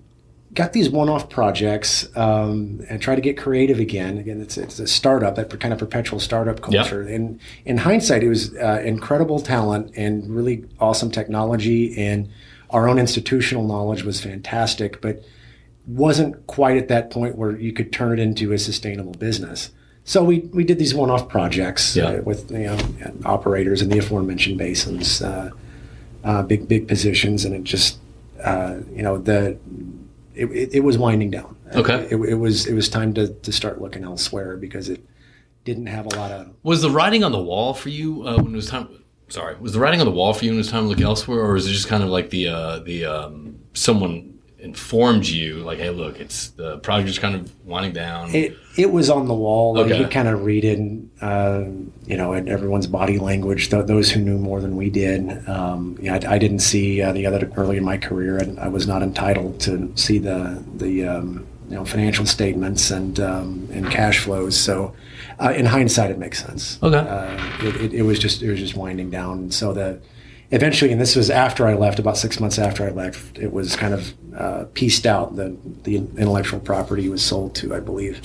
[0.54, 4.18] got these one-off projects um, and try to get creative again.
[4.18, 7.02] Again, it's, it's a startup, that kind of perpetual startup culture.
[7.02, 12.30] And in hindsight, it was uh, incredible talent and really awesome technology, and
[12.70, 15.24] our own institutional knowledge was fantastic, but
[15.88, 19.72] wasn't quite at that point where you could turn it into a sustainable business.
[20.04, 22.06] So we, we did these one-off projects Yeah.
[22.06, 22.78] uh, with you know,
[23.26, 25.50] operators in the aforementioned basins, uh,
[26.24, 28.00] uh, big big positions, and it just
[28.44, 29.58] uh, you know the
[30.36, 31.56] it, it, it was winding down.
[31.74, 32.08] Okay.
[32.12, 35.04] It, it was it was time to, to start looking elsewhere because it
[35.66, 38.54] didn't have a lot of Was the writing on the wall for you uh, when
[38.54, 39.04] it was time?
[39.28, 41.02] Sorry, was the writing on the wall for you when it was time to look
[41.02, 45.58] elsewhere, or is it just kind of like the uh, the um, someone informed you
[45.60, 48.34] like, hey, look, it's the project's kind of winding down.
[48.34, 49.74] it it was on the wall.
[49.76, 50.00] Like, Okay.
[50.00, 50.80] You kind of read it,
[51.22, 51.64] uh,
[52.06, 53.70] you know, in everyone's body language.
[53.70, 55.48] Th- those who knew more than we did.
[55.48, 58.40] Um, yeah, I, I didn't see uh, the other early in my career.
[58.60, 63.20] I, I was not entitled to see the the um, you know financial statements and
[63.20, 64.60] um, and cash flows.
[64.60, 64.94] So,
[65.40, 66.80] uh, in hindsight, it makes sense.
[66.82, 66.98] Okay.
[66.98, 69.52] Uh, it, it, it was just it was just winding down.
[69.52, 70.00] So the
[70.52, 73.76] eventually, and this was after I left, about six months after I left, it was
[73.76, 75.36] kind of uh, pieced out.
[75.36, 78.22] The the intellectual property was sold to, I believe,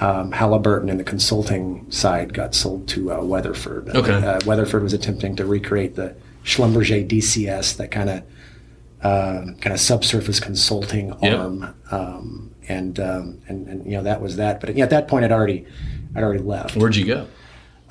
[0.00, 3.88] um, Halliburton, and the consulting side got sold to uh, Weatherford.
[3.90, 4.12] Okay.
[4.12, 8.22] Uh, Weatherford was attempting to recreate the Schlumberger DCS, that kind of
[9.02, 11.38] uh, kind of subsurface consulting Yep.
[11.38, 14.60] arm, um, and, um, and and you know that was that.
[14.60, 15.66] But yeah, at that point, I'd already
[16.14, 16.76] I'd already left.
[16.76, 17.26] Where'd you go?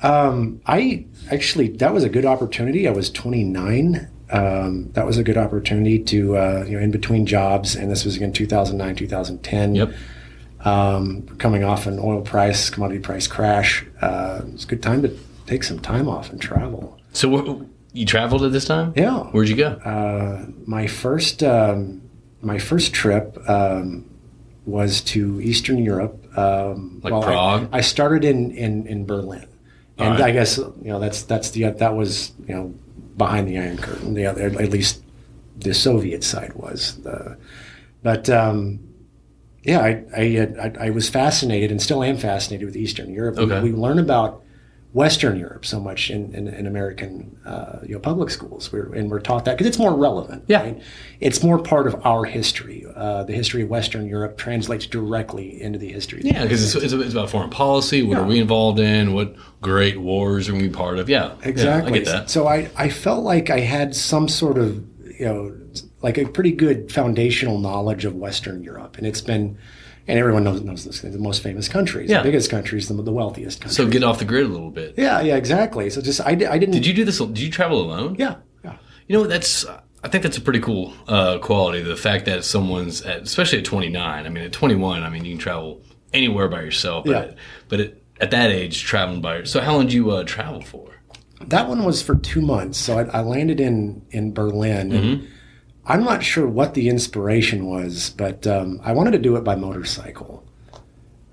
[0.02, 2.88] Um, I actually that was a good opportunity.
[2.88, 4.08] I was 29.
[4.30, 8.04] Um, that was a good opportunity to uh, you know in between jobs, and this
[8.04, 9.74] was again 2009, 2010.
[9.74, 9.92] Yep.
[10.64, 15.18] Um, coming off an oil price, commodity price crash, uh, it's a good time to
[15.46, 16.98] take some time off and travel.
[17.14, 18.92] So wh- you traveled at this time?
[18.94, 19.20] Yeah.
[19.32, 19.68] Where'd you go?
[19.68, 22.02] Uh, my first um,
[22.42, 24.08] my first trip um,
[24.64, 26.19] was to Eastern Europe.
[26.36, 27.68] Um, Like I- Prague?
[27.72, 29.46] I, started in in, in Berlin,
[29.98, 30.20] and right.
[30.20, 32.74] I guess you know that's that's the that was you know
[33.16, 34.14] behind the Iron Curtain.
[34.14, 35.02] The other, at least
[35.56, 36.96] the Soviet side was.
[37.02, 37.36] The,
[38.02, 38.80] but um,
[39.62, 43.36] yeah, I, I, uh, I I was fascinated and still am fascinated with Eastern Europe.
[43.36, 43.60] We- Okay.
[43.60, 44.42] We, learn about
[44.92, 49.08] Western Europe so much in, in, in American uh, you know public schools, we're, and
[49.08, 50.44] we're taught that because it's more relevant.
[50.48, 50.62] Yeah.
[50.62, 50.82] right?
[51.20, 52.84] it's more part of our history.
[52.96, 56.18] Uh, the history of Western Europe translates directly into the history.
[56.18, 58.02] Of the Yeah, because it's, it's, it's about foreign policy.
[58.02, 59.12] What are we involved in?
[59.12, 61.08] What great wars are we part of?
[61.08, 61.92] Yeah, Yeah, Exactly.
[61.92, 62.30] I get that.
[62.30, 65.56] So I, I felt like I had some sort of, you know,
[66.02, 68.96] like a pretty good foundational knowledge of Western Europe.
[68.96, 69.58] And it's been,
[70.08, 72.18] and everyone knows, knows this, the most famous countries, Yeah.
[72.18, 73.76] the biggest countries, the, the wealthiest countries.
[73.76, 74.94] So get off the grid a little bit.
[74.96, 75.90] yeah, yeah, exactly.
[75.90, 76.70] So just, I, I didn't.
[76.72, 77.18] Did you do this?
[77.18, 78.16] Did you travel alone?
[78.18, 78.76] Yeah, yeah.
[79.08, 79.64] You know, that's
[80.02, 81.82] I think that's a pretty cool uh, quality.
[81.82, 84.26] The fact that someone's, at, especially at 29.
[84.26, 85.82] I mean, at 21, I mean, you can travel
[86.14, 87.04] anywhere by yourself.
[87.04, 87.34] But Yeah.
[87.68, 89.44] but at, at that age, traveling by.
[89.44, 90.88] So how long did you uh, travel for?
[91.46, 92.78] That one was for two months.
[92.78, 94.92] So I, I landed in, in Berlin.
[94.92, 95.28] And
[95.90, 99.56] I'm not sure what the inspiration was, but um, I wanted to do it by
[99.56, 100.44] motorcycle.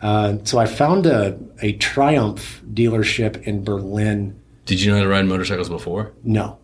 [0.02, 4.40] Uh, so I found a, a Triumph dealership in Berlin.
[4.66, 6.12] Did you know how to ride motorcycles before?
[6.24, 6.58] No.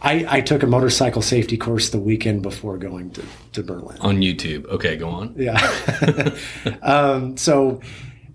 [0.00, 3.98] I, I took a motorcycle safety course the weekend before going to, to Berlin.
[4.00, 4.66] On YouTube.
[4.66, 5.34] Okay, go on.
[5.36, 6.36] Yeah.
[6.82, 7.80] um, so,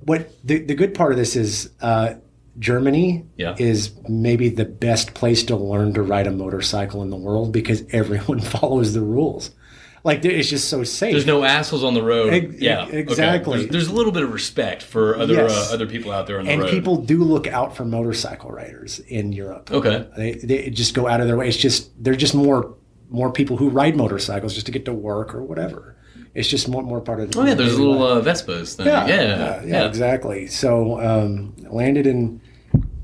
[0.01, 2.15] what the, the good part of this is uh,
[2.59, 3.55] Germany Yeah.
[3.57, 7.83] is maybe the best place to learn to ride a motorcycle in the world because
[7.91, 9.51] everyone follows the rules.
[10.05, 11.13] Like it's just so safe.
[11.13, 12.33] There's no assholes on the road.
[12.33, 12.99] Ex- yeah, okay.
[12.99, 13.59] exactly.
[13.59, 15.71] There's, there's a little bit of respect for other Yes.
[15.71, 16.69] uh, other people out there on the and road.
[16.69, 19.71] And people do look out for motorcycle riders in Europe.
[19.71, 20.05] okay.
[20.17, 21.47] They, they just go out of their way.
[21.47, 22.75] It's just they're just more
[23.09, 25.95] more people who ride motorcycles just to get to work or whatever.
[26.35, 27.31] It's just more more part of.
[27.31, 27.39] the.
[27.39, 28.87] Oh yeah, there's a little uh, Vespas thing.
[28.87, 30.47] yeah, Yeah, yeah, yeah, exactly.
[30.47, 32.41] So um, landed in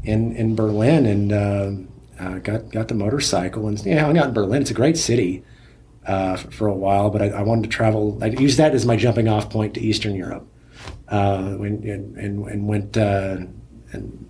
[0.04, 1.90] in in Berlin and um
[2.20, 4.62] uh, got got the motorcycle and yeah, hung out in Berlin.
[4.62, 5.44] It's a great city
[6.06, 8.18] uh, for a while, but I, I wanted to travel.
[8.22, 10.48] I used that as my jumping off point to Eastern Europe.
[11.08, 13.38] Uh, when and and, and went uh,
[13.92, 14.29] and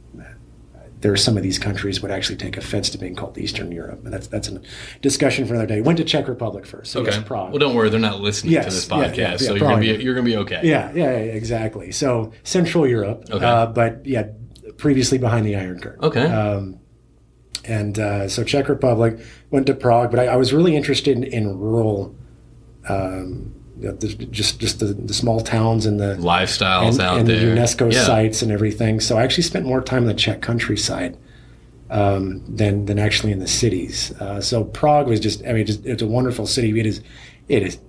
[1.02, 4.00] there are some of these countries would actually take offense to being called Eastern Europe,
[4.04, 4.62] but that's that's a
[5.02, 5.82] discussion for another day.
[5.82, 6.92] Went to Czech Republic first.
[6.92, 7.12] So Okay.
[7.12, 7.52] yes, Prague.
[7.52, 9.80] Well, don't worry, they're not listening Yes, to this podcast, yeah, yeah, so you're gonna
[9.80, 10.60] be you're gonna be okay.
[10.64, 11.92] Yeah, yeah, yeah, exactly.
[11.92, 13.46] So Central Europe, Okay.
[13.46, 14.28] uh, but yeah,
[14.78, 16.04] previously behind the Iron Curtain.
[16.04, 16.26] Okay.
[16.26, 16.80] Um,
[17.66, 19.20] and uh, so Czech Republic
[19.52, 22.16] went to Prague, but I, I was really interested in, in rural,
[22.88, 23.96] um, you know,
[24.32, 27.56] just just the, the small towns and the Lifestyles and, out and there.
[27.56, 28.04] the UNESCO yeah.
[28.04, 29.00] sites and everything.
[29.00, 31.18] So I actually spent more time in the Czech countryside
[31.90, 34.12] um, than than actually in the cities.
[34.20, 36.78] Uh, so Prague was just, I mean, just, it's a wonderful city.
[36.80, 37.02] It is,
[37.48, 37.80] it is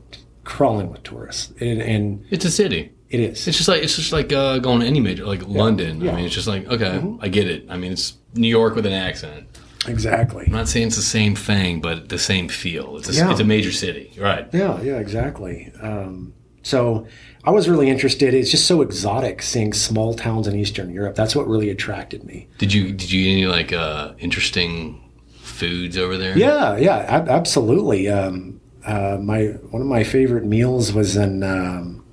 [0.45, 2.93] crawling with tourists, and, and It's a city.
[3.11, 3.47] it is.
[3.47, 6.01] It's just like it's just like uh, going to any major, like London.
[6.01, 6.07] yeah.
[6.07, 6.11] Mm-hmm.
[6.11, 7.67] I mean, it's just like okay, I get it.
[7.69, 9.50] I mean, it's New York with an accent.
[9.89, 10.45] Exactly.
[10.47, 12.99] I'm not saying it's the same thing, but the same feel.
[12.99, 13.31] It's a, Yeah.
[13.31, 14.47] it's a major city, right?
[14.53, 15.73] Yeah, yeah, exactly.
[15.83, 17.07] Um, so
[17.45, 18.35] I was really interested.
[18.35, 21.15] It's just so exotic seeing small towns in Eastern Europe.
[21.15, 22.49] That's what really attracted me.
[22.59, 25.01] Did you did you any like uh, interesting
[25.41, 26.37] foods over there?
[26.37, 28.09] Yeah, yeah, ab- absolutely.
[28.09, 32.05] Um, uh, my one of my favorite meals was in um,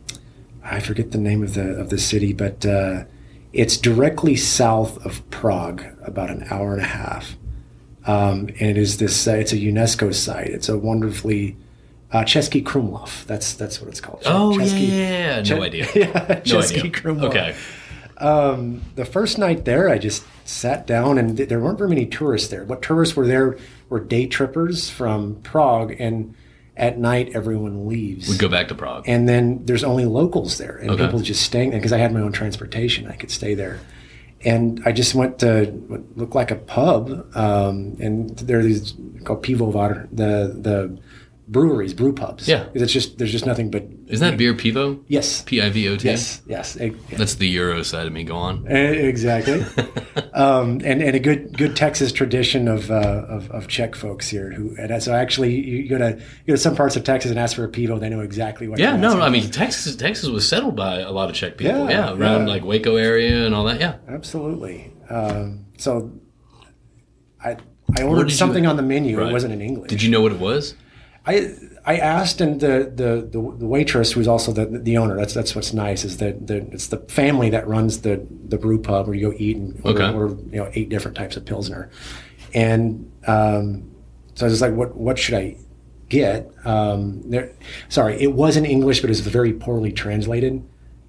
[0.64, 3.04] I forget the name of the of the city, but uh,
[3.52, 7.36] it's directly south of Prague, about an hour and a half.
[8.08, 9.28] Um, and it is this.
[9.28, 10.48] Uh, it's a UNESCO site.
[10.48, 11.56] It's a wonderfully
[12.12, 13.26] uh, Český Krumlov.
[13.26, 14.22] That's that's what it's called.
[14.26, 15.56] Oh yeah, Chesky- yeah, yeah, yeah.
[15.56, 15.88] no idea.
[15.96, 16.92] yeah, No Chesky idea.
[16.92, 17.24] Krumlov.
[17.26, 17.56] Okay.
[18.20, 22.06] Um, the first night there, I just sat down, and th- there weren't very many
[22.08, 22.64] tourists there.
[22.64, 23.58] What tourists were there
[23.90, 26.34] were day trippers from Prague, and
[26.76, 28.28] at night everyone leaves.
[28.30, 29.04] We go back to Prague.
[29.08, 31.06] and then there's only locals there, and Okay.
[31.06, 33.08] people just staying there because I had my own transportation.
[33.08, 33.80] I could stay there,
[34.42, 38.94] and I just went to what looked like a pub, um, and there are these
[39.24, 40.98] called pivovar, the the
[41.48, 42.48] breweries, brew pubs.
[42.48, 42.66] Yeah.
[42.74, 45.04] it's just there's just nothing but Isn't that beer Pivo?
[45.08, 46.08] yes, P I V O T.
[46.08, 46.78] yes, yes.
[47.12, 48.24] That's the Euro side of me.
[48.24, 48.66] Go on.
[48.68, 49.62] Eh, Exactly,
[50.34, 54.52] um, and and a good good Texas tradition of, uh, of of Czech folks here
[54.52, 57.40] who and so actually you go to you go to some parts of Texas and
[57.40, 58.80] ask for a pivo, they know exactly what.
[58.80, 59.96] Yeah, no, I mean Texas.
[59.96, 61.86] Texas was settled by a lot of Czech people.
[61.86, 62.54] Yeah, Yeah, around yeah.
[62.54, 63.80] like Waco area and all that.
[63.80, 63.96] Yeah.
[64.10, 64.92] absolutely.
[65.10, 66.12] Um, so
[67.44, 67.56] I
[67.98, 69.18] I ordered you- something on the menu.
[69.20, 69.30] Right.
[69.30, 69.90] It wasn't in English.
[69.90, 70.76] Did you know what it was?
[71.28, 71.52] I
[71.86, 75.18] I asked, and the the, the, waitress, who's also the the owner.
[75.18, 78.82] That's that's what's nice is that the, it's the family that runs the the brew
[78.82, 80.18] pub where you go eat and order, Okay.
[80.18, 81.90] order, you know eight different types of pilsner,
[82.54, 83.92] and um,
[84.36, 85.58] so I was like, what what should I
[86.08, 86.50] get?
[86.64, 87.52] Um, there,
[87.90, 90.64] sorry, it was in English, but it was very poorly translated.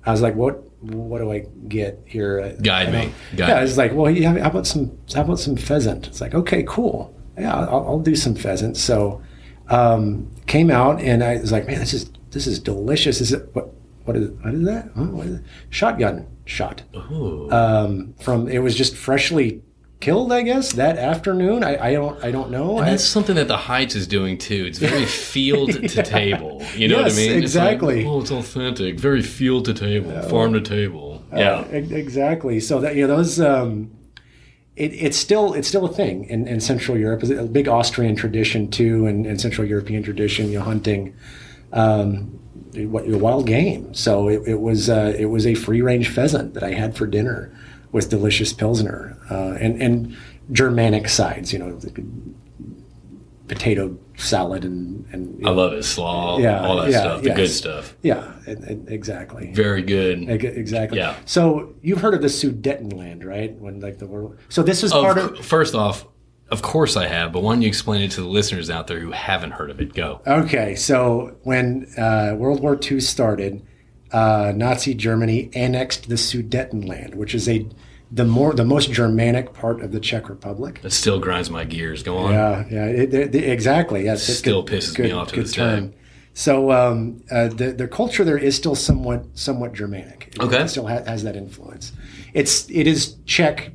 [0.04, 2.56] I was like, what what do I get here?
[2.62, 3.12] Guide me.
[3.36, 6.08] Guide yeah, it's like, well, yeah, how about some how about some pheasant?
[6.08, 7.14] It's like, okay, cool.
[7.38, 8.76] Yeah, I'll, I'll do some pheasant.
[8.76, 9.22] So
[9.70, 13.20] um, came out and I was like, man, this is this is delicious.
[13.20, 13.72] Is it what
[14.04, 14.90] what is what is that?
[14.96, 15.04] Huh?
[15.04, 15.42] What is it?
[15.70, 19.62] Shotgun shot um, from it was just freshly
[20.00, 21.64] killed, I guess that afternoon.
[21.64, 22.78] I, I don't I don't know.
[22.78, 24.64] and I- that's something that the Heights is doing too.
[24.66, 26.62] It's very field to table.
[26.74, 27.30] You know what I Yes, mean?
[27.42, 28.06] It's like, exactly.
[28.06, 28.98] oh, it's authentic.
[28.98, 31.22] Very field to table, farm to table.
[31.34, 31.56] Yeah.
[31.56, 32.60] Uh, e- exactly.
[32.60, 33.40] So that you know those.
[33.40, 33.90] Um,
[34.78, 37.22] it, it's still it's still a thing in, in Central Europe.
[37.22, 40.50] It's a big Austrian tradition too, and, and Central European tradition.
[40.50, 41.16] You know, hunting,
[41.72, 42.38] um,
[42.74, 43.92] wild game.
[43.92, 47.06] So it, it was uh, it was a free range pheasant that I had for
[47.06, 47.52] dinner
[47.90, 50.16] with delicious pilsner uh, and and
[50.52, 51.52] Germanic sides.
[51.52, 51.80] You know,
[53.48, 55.82] potato salad and and I love it.
[55.84, 57.22] Slaw, Yeah, all that yeah, stuff.
[57.22, 57.36] The yes.
[57.36, 57.96] good stuff.
[58.02, 59.52] yeah, and- and exactly.
[59.52, 60.28] Very good.
[60.28, 60.98] Exactly.
[60.98, 61.14] Yeah.
[61.24, 63.54] So you've heard of the Sudetenland, right?
[63.58, 64.36] When like the world.
[64.48, 65.44] So this is Of part of.
[65.44, 66.06] first off,
[66.50, 69.00] of course I have, but why don't you explain it to the listeners out there
[69.00, 69.92] who haven't heard of it?
[69.94, 70.20] Go.
[70.26, 73.62] Okay, so when uh, World War II started,
[74.12, 77.66] uh, Nazi Germany annexed the Sudetenland, which is a
[78.10, 80.80] the more the most Germanic part of the Czech Republic.
[80.82, 82.02] That still grinds my gears.
[82.02, 82.32] Go on.
[82.32, 84.04] Yeah, yeah, it, it, it- exactly.
[84.04, 85.88] Yes, it's Still good- pisses me off to good this term.
[85.90, 85.94] day.
[86.34, 90.28] So um, uh, the the culture there is still somewhat somewhat Germanic.
[90.32, 90.62] It, Okay.
[90.62, 91.92] it still ha- has that influence.
[92.32, 93.72] It's it is Czech,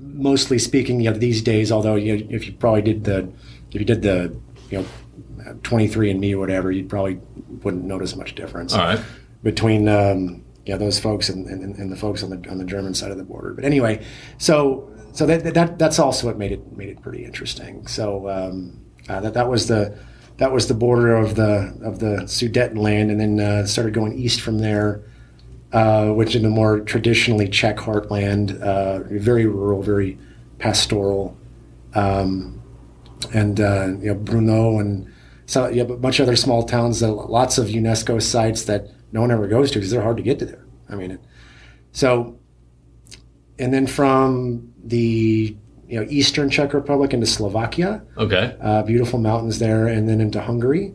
[0.00, 1.00] mostly speaking.
[1.00, 1.72] You know, these days.
[1.72, 3.28] Although you if you probably did the
[3.72, 4.36] if you did the
[4.70, 7.18] you know twenty three and Me or whatever, you probably
[7.62, 9.00] wouldn't notice much difference All right.
[9.42, 12.94] between um, yeah those folks and, and, and the folks on the on the German
[12.94, 13.52] side of the border.
[13.54, 14.04] But anyway,
[14.38, 17.86] so so that, that that's also what made it made it pretty interesting.
[17.86, 19.96] So um, uh, that that was the
[20.38, 24.40] that was the border of the of the Sudetenland, and then uh, started going east
[24.40, 25.02] from there,
[25.72, 30.18] uh, which in the more traditionally Czech heartland, uh, very rural, very
[30.58, 31.36] pastoral,
[31.94, 32.60] um,
[33.32, 35.10] and uh, you know Brno and
[35.46, 39.30] so yeah, bunch of other small towns, uh, lots of UNESCO sites that no one
[39.30, 40.66] ever goes to because they're hard to get to there.
[40.90, 41.18] I mean,
[41.92, 42.36] so
[43.58, 45.56] and then from the
[45.88, 48.56] you know eastern Czech Republic into Slovakia, Okay.
[48.60, 50.94] uh, beautiful mountains there, and then into Hungary.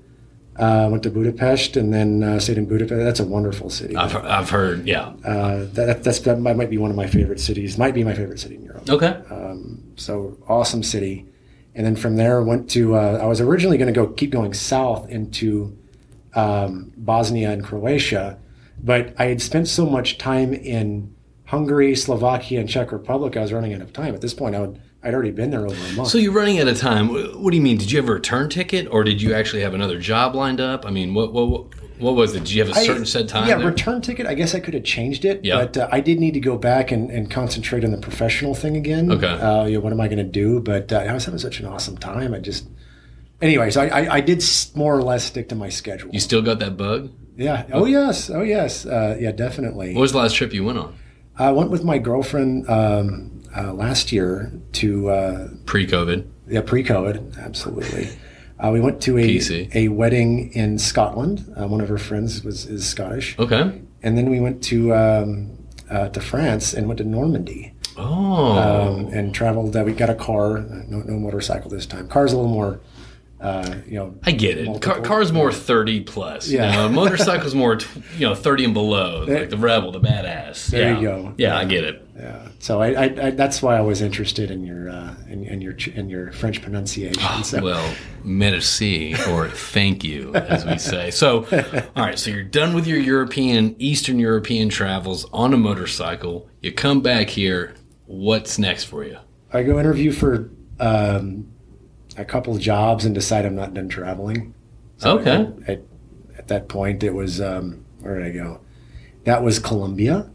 [0.57, 2.99] Uh, went to Budapest and then uh, stayed in Budapest.
[3.01, 3.95] That's a wonderful city.
[3.95, 4.85] I've, I've heard.
[4.85, 5.13] Yeah.
[5.23, 7.77] Uh, that, that's that might, be one of my favorite cities.
[7.77, 8.89] Might be my favorite city in Europe.
[8.89, 9.21] Okay.
[9.95, 11.25] So awesome city.
[11.75, 12.95] And then from there, went to.
[12.95, 15.78] Uh, I was originally going to go keep going south into
[16.35, 18.37] um, Bosnia and Croatia,
[18.83, 21.13] but I had spent so much time in
[21.45, 23.35] Hungary, Slovakia, and Czech Republic.
[23.35, 24.13] I was running out of time.
[24.13, 24.81] At this point, I would.
[25.01, 26.09] I'd already been there over a month.
[26.09, 27.07] So you're running out of time.
[27.07, 27.77] What do you mean?
[27.77, 30.85] Did you have a return ticket, or did you actually have another job lined up?
[30.85, 31.67] I mean, what what
[31.99, 32.39] what was it?
[32.39, 33.47] Did you have a certain set time?
[33.47, 33.67] Yeah, there?
[33.67, 34.25] return ticket.
[34.25, 35.57] I guess I could have changed it, Yeah.
[35.57, 38.77] but uh, I did need to go back and, and concentrate on the professional thing
[38.77, 39.11] again.
[39.11, 39.27] Okay.
[39.27, 40.61] Uh, you know, what am I going to do?
[40.61, 42.33] But uh, I was having such an awesome time.
[42.33, 42.67] I just,
[43.41, 44.43] anyways, I, I, I did
[44.75, 46.09] more or less stick to my schedule.
[46.11, 47.11] you still got that bug?
[47.37, 47.65] yeah.
[47.71, 48.29] Oh yes.
[48.29, 48.85] Oh yes.
[48.85, 49.93] Uh, yeah, definitely.
[49.95, 50.95] What was the last trip you went on?
[51.37, 56.27] I went with my girlfriend um, uh, last year to uh, Pre-COVID.
[56.49, 57.37] yeah pre-COVID.
[57.39, 58.09] Absolutely.
[58.59, 59.73] Uh, we went to a PC.
[59.73, 61.45] a wedding in Scotland.
[61.57, 63.39] Uh, one of her friends was is Scottish.
[63.39, 63.81] Okay.
[64.03, 65.57] and then we went to um,
[65.89, 68.57] uh, to France and went to Normandy Oh.
[68.57, 69.75] um, and traveled.
[69.77, 72.07] Uh, we got a car, no, no motorcycle this time.
[72.09, 72.79] Car's a little more,
[73.41, 74.15] uh, you know.
[74.23, 74.81] I get it.
[74.81, 76.49] Car, car's more thirty plus.
[76.49, 76.69] Yeah.
[76.69, 80.67] You know, motorcycle's more t- you know thirty and below, like the rebel, the badass.
[80.67, 80.99] There yeah.
[80.99, 81.33] you go.
[81.37, 82.05] Yeah, I get it.
[82.17, 82.49] Yeah.
[82.59, 85.75] So I, I, I that's why I was interested in your uh, in, in your
[85.95, 87.43] in your French pronunciation.
[87.43, 91.11] So, Well, merci or thank you, as we say.
[91.11, 91.45] So,
[91.95, 92.19] all right.
[92.19, 96.49] So you're done with your European, Eastern European travels on a motorcycle.
[96.61, 97.75] You come back here.
[98.05, 99.17] What's next for you?
[99.53, 100.49] I go interview for
[100.79, 101.51] um,
[102.19, 104.53] a couple jobs and decide I'm not done traveling.
[104.97, 105.47] So Okay.
[105.63, 105.81] At, at,
[106.37, 108.59] at that point, it was um, where did I go?
[109.23, 110.29] That was Colombia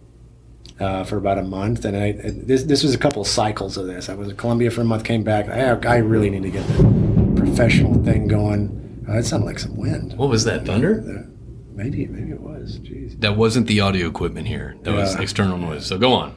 [0.80, 3.86] uh, for about a month, and I this this was a couple of cycles of
[3.86, 4.08] this.
[4.08, 5.48] I was in Colombia for a month, came back.
[5.48, 9.04] I, I really need to get the professional thing going.
[9.08, 10.14] Uh, it sounded like some wind.
[10.14, 10.64] What was that?
[10.66, 11.02] Thunder?
[11.06, 11.30] Uh,
[11.74, 12.78] maybe maybe it was.
[12.80, 13.20] Jeez.
[13.20, 14.76] That wasn't the audio equipment here.
[14.82, 15.86] That was external noise.
[15.86, 16.36] So go on.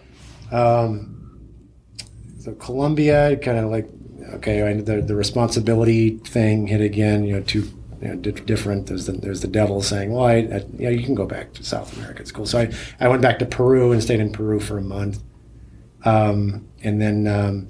[2.40, 3.90] So Colombia, kind of like
[4.36, 7.24] okay, I, the the responsibility thing hit again.
[7.24, 7.70] You know, two
[8.02, 8.88] you know, di- different.
[8.88, 11.64] There's the there's the devil saying, well, I, I, yeah, you can go back to
[11.64, 12.22] South America.
[12.22, 12.46] It's cool.
[12.46, 15.22] So I I went back to Peru and stayed in Peru for a month,
[16.06, 17.68] um, and then um,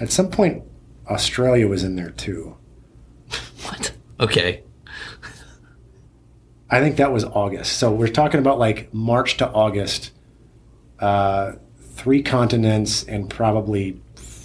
[0.00, 0.62] at some point
[1.08, 2.56] Australia was in there too.
[3.62, 3.92] What?
[4.20, 4.62] Okay.
[6.70, 7.78] I think that was August.
[7.78, 10.12] So we're talking about like March to August,
[10.98, 14.00] uh, three continents and probably,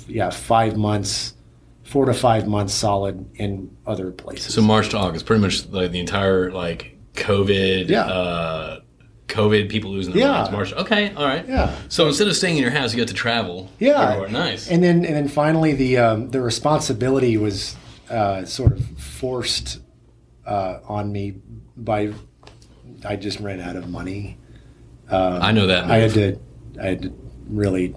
[0.07, 1.33] yeah, five months,
[1.89, 4.53] four to five months solid in other places.
[4.53, 7.89] So March to August, pretty much like the entire like COVID.
[7.89, 8.01] Yeah.
[8.05, 8.79] Uh,
[9.27, 10.31] COVID, people losing their Yeah.
[10.31, 10.51] minds.
[10.51, 10.73] March.
[10.73, 11.13] Okay.
[11.15, 11.47] All right.
[11.47, 11.75] Yeah.
[11.87, 13.69] So instead of staying in your house, you got to travel.
[13.79, 14.01] Yeah.
[14.09, 14.29] everywhere.
[14.29, 14.69] Nice.
[14.69, 17.75] and then and then finally the um, the responsibility was
[18.09, 19.79] uh, sort of forced
[20.47, 21.35] uh, on me
[21.77, 22.11] by
[23.05, 24.37] I just ran out of money.
[25.11, 25.85] I know that.
[25.85, 26.39] I had to
[26.81, 27.13] I had to
[27.47, 27.95] really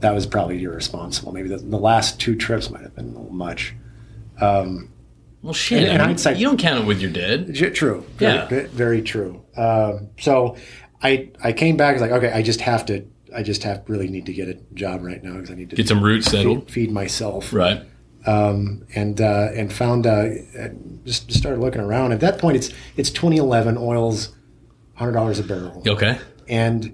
[0.00, 1.32] that was probably irresponsible.
[1.32, 3.74] Maybe the, the last two trips might have been a little much.
[4.40, 5.84] Well, shit.
[5.88, 7.54] in hindsight- you don't count it with your dead.
[7.74, 8.04] True.
[8.16, 8.46] Very, Yeah.
[8.48, 9.42] ve- Very true.
[9.56, 10.56] Um, so
[11.02, 11.90] I I came back.
[11.90, 13.04] I was like, okay, I just have to.
[13.34, 15.76] I just have really need to get a job right now because I need to
[15.76, 16.64] Get some roots settled.
[16.64, 17.52] feed, feed myself.
[17.52, 17.82] Right.
[18.26, 20.28] Um, and uh, and found uh,
[21.04, 22.12] just started looking around.
[22.12, 23.76] At that point, it's it's 2011.
[23.78, 24.34] Oil's
[24.94, 25.82] hundred dollars a barrel.
[25.86, 26.18] Okay.
[26.48, 26.92] And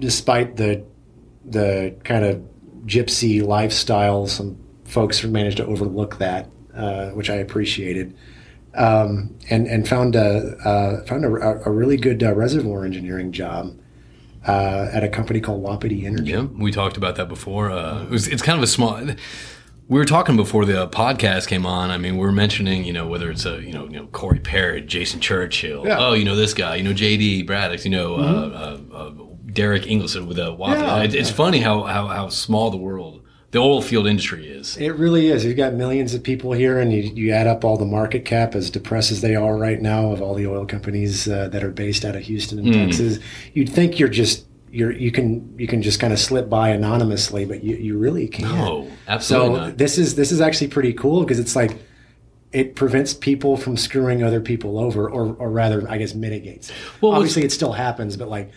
[0.00, 0.84] despite the
[1.44, 2.42] the kind of
[2.86, 8.14] gypsy lifestyle, some folks managed to overlook that, uh, which I appreciated.
[8.74, 13.78] um, and and found a uh, found a, a really good uh, reservoir engineering job
[14.48, 16.32] uh, at a company called Wapiti Energy.
[16.32, 17.70] Yeah, we talked about that before.
[17.70, 18.98] Uh, it was, it's kind of a small.
[19.88, 21.90] We were talking before the podcast came on.
[21.90, 24.38] I mean, we were mentioning, you know, whether it's a, you know, you know, Corey
[24.38, 25.86] Parrott, Jason Churchill.
[25.86, 25.98] Yeah.
[25.98, 26.76] Oh, you know this guy.
[26.76, 27.84] You know, JD Braddock.
[27.84, 29.12] You know, uh, uh, uh,
[29.52, 30.80] Derek Ingleson with a Wapiti.
[30.82, 31.02] Yeah.
[31.02, 33.20] It- it's funny how, how how small the world,
[33.50, 34.76] the oil field industry is.
[34.76, 35.44] It really is.
[35.44, 38.54] You've got millions of people here, and you, you add up all the market cap,
[38.54, 41.70] as depressed as they are right now, of all the oil companies uh, that are
[41.70, 43.18] based out of Houston and Texas.
[43.54, 47.44] You'd think you're just you're you can you can just kind of slip by anonymously,
[47.44, 48.54] but you, you really can't.
[48.54, 49.76] No, absolutely So not.
[49.78, 51.76] this is this is actually pretty cool because it's like
[52.52, 56.70] it prevents people from screwing other people over, or or rather, I guess mitigates.
[57.00, 58.50] Well, obviously, it still happens, but like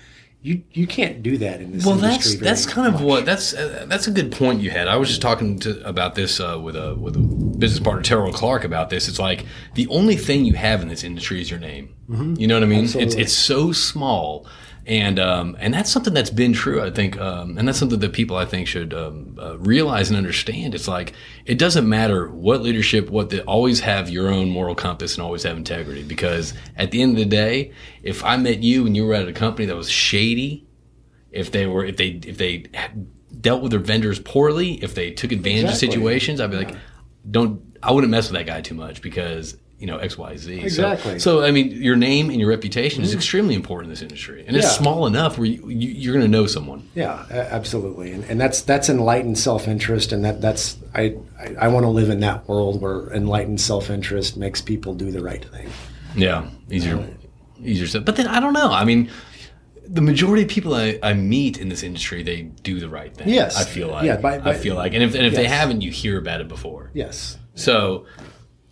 [0.46, 2.38] you you can't do that in this Well, industry.
[2.38, 4.88] Well, that's that's kind of what that's uh, that's a good point you had.
[4.88, 8.32] I was just talking to, about this uh, with a with a business partner, Terrell
[8.32, 9.08] Clark, about this.
[9.08, 9.44] It's like
[9.74, 11.96] the only thing you have in this industry is your name.
[12.38, 12.84] You know what I mean?
[12.84, 13.20] It's Mm-hmm.
[13.20, 14.46] It's so small,
[14.88, 16.82] and um, and that's something that's been true.
[16.82, 20.18] I think, um, and that's something that people I think should um, uh, realize and
[20.18, 20.76] understand.
[20.76, 21.14] It's like
[21.46, 25.44] it doesn't matter what leadership, what the always have your own moral compass and always
[25.44, 26.04] have integrity.
[26.04, 27.72] Because at the end of the day,
[28.04, 30.66] if I met you and you were at a company that was shady
[31.36, 32.66] if they were if they if they
[33.42, 35.88] dealt with their vendors poorly, if they took advantage Exactly.
[35.88, 36.76] of situations, I'd be like,
[37.30, 40.60] don't I wouldn't mess with that guy too much because you know X Y Z.
[40.60, 41.20] So- Exactly.
[41.20, 43.18] So, I mean, your name and your reputation is mm-hmm.
[43.18, 46.32] extremely important in this industry, and it's small enough where you, you, you're going to
[46.32, 46.88] know someone.
[46.96, 51.68] Yeah, absolutely, and, and that's that's enlightened self interest, and that that's I I, I
[51.68, 55.44] want to live in that world where enlightened self interest makes people do the right
[55.44, 55.70] thing.
[56.16, 57.06] Yeah, easier,
[57.62, 58.06] easier said.
[58.06, 58.72] But then I don't know.
[58.72, 59.10] I mean.
[59.88, 63.30] The majority of people I, I meet in this industry, they do the right thing.
[63.30, 63.56] Yes.
[63.56, 64.04] I feel like.
[64.04, 66.48] Yeah, by- I feel like, and if and if they haven't, you hear about it
[66.48, 66.90] before.
[66.96, 67.38] Yes.
[67.54, 68.08] So,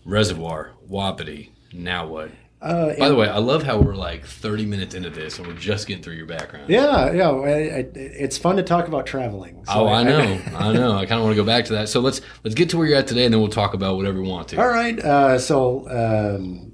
[0.06, 2.32] Reservoir, Wapiti, now what?
[2.62, 5.54] Uh, By the way, I love how we're like 30 minutes into this and we're
[5.54, 6.70] just getting through your background.
[6.70, 7.30] yeah, yeah.
[7.30, 9.66] I, I, it's fun to talk about traveling.
[9.66, 10.94] So Oh, I know, I know.
[10.94, 11.90] I kind of want to go back to that.
[11.90, 14.22] So let's let's get to where you're at today, and then we'll talk about whatever
[14.22, 14.62] we want to.
[14.62, 14.98] All right.
[14.98, 16.72] Uh, so, um,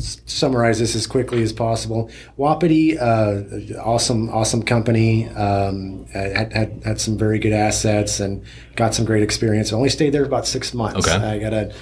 [0.00, 2.10] summarize this as quickly as possible.
[2.36, 3.42] Wapiti, uh,
[3.82, 5.28] awesome, awesome company.
[5.30, 8.44] Um, had, had had some very good assets and
[8.76, 9.72] got some great experience.
[9.72, 11.08] I only stayed there about six months.
[11.08, 11.16] Okay.
[11.16, 11.74] I got a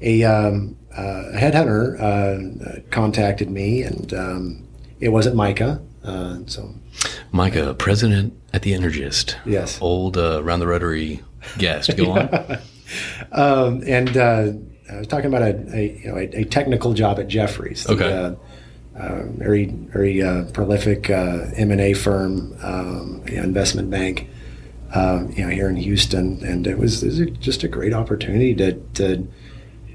[0.00, 4.68] a, um, uh, headhunter uh, contacted me, and um,
[5.00, 5.80] it wasn't Micah.
[6.04, 6.74] Uh, so
[7.32, 9.36] Micah, president at the Energist.
[9.44, 9.80] Yes.
[9.80, 11.22] Old uh, round the rotary
[11.58, 11.96] guest.
[11.96, 12.58] Go on.
[13.32, 14.52] um, and uh,
[14.92, 17.84] I was talking about a, a you know a, a technical job at Jefferies.
[17.84, 18.12] the, Okay.
[18.12, 18.34] uh,
[18.98, 24.28] uh, very very uh, prolific uh, M and A firm, um, you know, investment bank,
[24.94, 28.54] um, you know, here in Houston, and it was, it was just a great opportunity
[28.56, 28.72] to.
[28.94, 29.28] to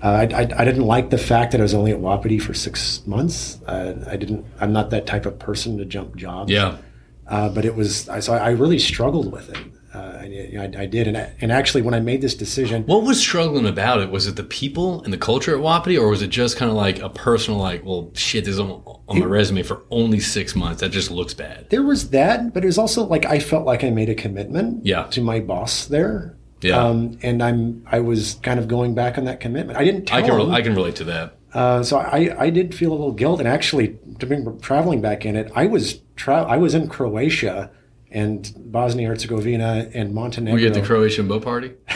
[0.01, 2.53] uh, I, I, I didn't like the fact that I was only at Wapiti for
[2.53, 3.61] six months.
[3.65, 4.45] Uh, I didn't.
[4.59, 6.51] I'm not that type of person to jump jobs.
[6.51, 6.77] Yeah.
[7.25, 8.09] Uh, but it was.
[8.09, 9.57] I, so I really struggled with it.
[9.93, 13.03] Uh, and, I, I did, and, I, and actually, when I made this decision, What
[13.03, 14.09] was struggling about it?
[14.09, 16.75] Was it the people and the culture at Wapiti, or was it just kind of
[16.75, 20.55] like a personal, like, well, shit, this is on, on my resume for only six
[20.55, 20.81] months.
[20.81, 21.69] That just looks bad.
[21.69, 24.83] there was that, but it was also like I felt like I made a commitment
[24.85, 25.03] Yeah.
[25.11, 26.35] to my boss there.
[26.61, 26.77] Yeah.
[26.83, 29.77] Um, and I'm I was kind of going back on that commitment.
[29.77, 30.51] I didn't tell I can him.
[30.51, 31.35] I can relate to that.
[31.53, 35.25] uh, so I, I did feel a little guilt, and actually, to bring traveling back
[35.25, 37.69] in it, I was tra- I was in Croatia
[38.13, 40.55] and Bosnia Herzegovina and Montenegro.
[40.55, 41.73] We get the Croatian boat party?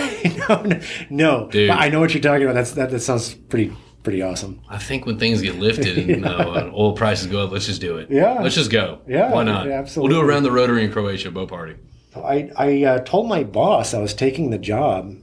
[0.49, 1.47] no, no, no.
[1.49, 1.69] Dude.
[1.69, 2.55] But I know what you're talking about.
[2.55, 2.89] That's that.
[2.89, 3.71] That sounds pretty
[4.03, 4.61] pretty awesome.
[4.69, 7.97] I think when things get lifted and, uh, oil prices go up, let's just do
[7.97, 8.09] it.
[8.09, 8.39] Yeah.
[8.41, 9.01] Let's just go.
[9.05, 9.65] Yeah, Why not?
[9.65, 10.15] yeah, We'll absolutely.
[10.15, 11.75] do around the Rotary in Croatia boat party.
[12.15, 15.13] I, I uh, told my boss I was taking the job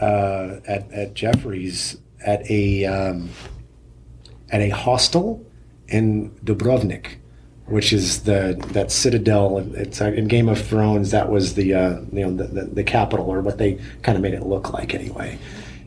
[0.00, 3.30] uh, at, at Jefferies at a um,
[4.50, 5.46] at a hostel
[5.88, 7.16] in Dubrovnik,
[7.70, 9.58] which is the that citadel.
[9.74, 11.10] It's uh, in Game of Thrones.
[11.12, 14.22] That was the uh, you know the, the, the capital, or what they kind of
[14.22, 15.38] made it look like anyway.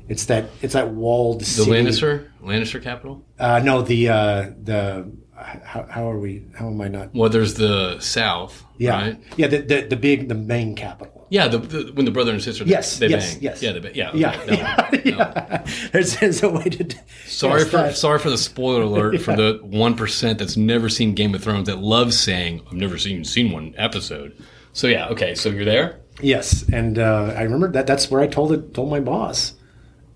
[0.09, 1.71] It's that it's that walled The city.
[1.71, 3.23] Lannister, Lannister capital.
[3.39, 6.45] Uh, no, the uh, the how, how are we?
[6.55, 7.13] How am I not?
[7.13, 8.63] Well, there's the South.
[8.77, 9.19] Yeah, Right?
[9.37, 9.47] yeah.
[9.47, 11.25] The, the the big the main capital.
[11.29, 11.47] Yeah.
[11.47, 12.63] The, the when the brother and sister.
[12.65, 13.43] Yes, They yes, bang.
[13.43, 13.61] yes.
[13.63, 13.71] Yeah.
[13.71, 13.95] They bang.
[13.95, 14.11] Yeah.
[14.13, 15.01] Yeah, okay, that one.
[15.05, 15.65] yeah, yeah.
[15.91, 16.95] There's, there's a way to.
[17.25, 20.89] Sorry yes, for that- sorry for the spoiler alert for the one percent that's never
[20.89, 24.37] seen Game of Thrones that loves saying I've never seen seen one episode.
[24.73, 25.99] So yeah, okay, so you're there.
[26.21, 27.87] Yes, and uh, I remember that.
[27.87, 28.73] That's where I told it.
[28.73, 29.53] Told my boss.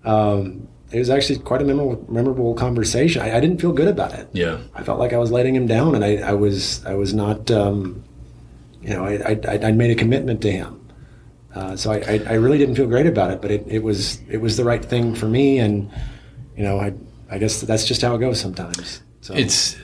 [0.04, 3.20] Um, it was actually quite a memorable, memorable conversation.
[3.22, 4.28] I, I didn't feel good about it.
[4.32, 7.14] Yeah, I felt like I was letting him down, and I, I was I was
[7.14, 7.50] not.
[7.50, 8.04] Um,
[8.80, 10.74] you know, I I I made a commitment to him.
[11.54, 14.20] Uh, so I, I, I really didn't feel great about it, but it, it was
[14.28, 15.90] it was the right thing for me, and
[16.56, 16.94] you know I
[17.30, 19.02] I guess that's just how it goes sometimes.
[19.20, 19.76] So It's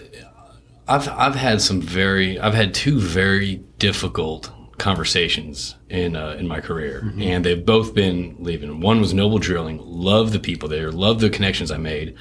[0.87, 6.61] I've I've had some very I've had two very difficult conversations in uh, in my
[6.61, 8.81] career, and they've both been leaving.
[8.81, 12.16] One was Noble Drilling, love the people there, love the connections I made,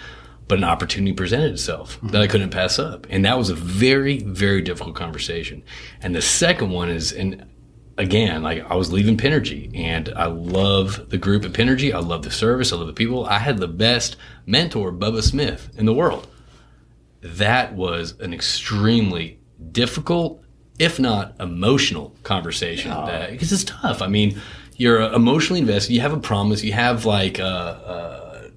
[0.47, 4.19] but an opportunity presented itself that I couldn't pass up, and that was a very
[4.19, 5.63] very difficult conversation.
[6.01, 7.49] And the second one is and.
[7.95, 11.93] Again, like I was leaving Pinnergy, and I love the group at Pinnergy.
[11.93, 12.73] I love the service.
[12.73, 13.27] I love the people.
[13.27, 14.15] I had the best
[14.47, 16.27] mentor, Bubba Smith, in the world
[17.23, 19.39] that was an extremely
[19.71, 20.42] difficult,
[20.79, 22.91] if not emotional, conversation.
[22.91, 24.01] that- Because it's tough.
[24.01, 24.39] I mean,
[24.77, 25.93] you're emotionally invested.
[25.93, 26.63] You have a promise.
[26.63, 28.51] You have like a,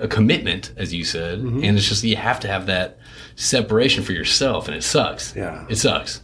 [0.00, 2.98] a, a commitment, as you said, and it's just you have to have that
[3.36, 5.34] separation for yourself, and it sucks.
[5.34, 5.64] Yeah.
[5.68, 6.20] it sucks.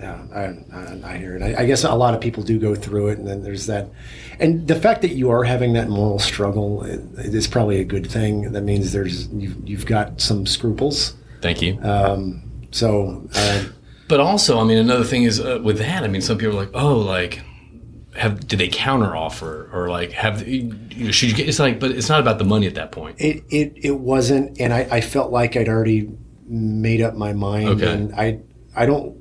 [0.00, 0.40] Yeah, I,
[0.76, 1.42] I, I hear it.
[1.42, 3.88] I, I guess a lot of people do go through it, and then there's that.
[4.38, 8.52] And the fact that you are having that moral struggle is probably a good thing.
[8.52, 11.14] That means there's you've, you've got some scruples.
[11.40, 11.80] Thank you.
[11.82, 13.64] Um, so uh,
[14.08, 16.02] But also, I mean, another thing is uh, with that.
[16.02, 17.42] I mean, some people are like, oh, like,
[18.16, 21.48] have did they counter offer or like have you know should you get?
[21.48, 23.20] It's like, but it's not about the money at that point.
[23.20, 26.10] it, it it wasn't, and I, I felt like I'd already
[26.48, 27.92] made up my mind, Okay.
[27.92, 28.40] and I
[28.74, 29.16] I don't.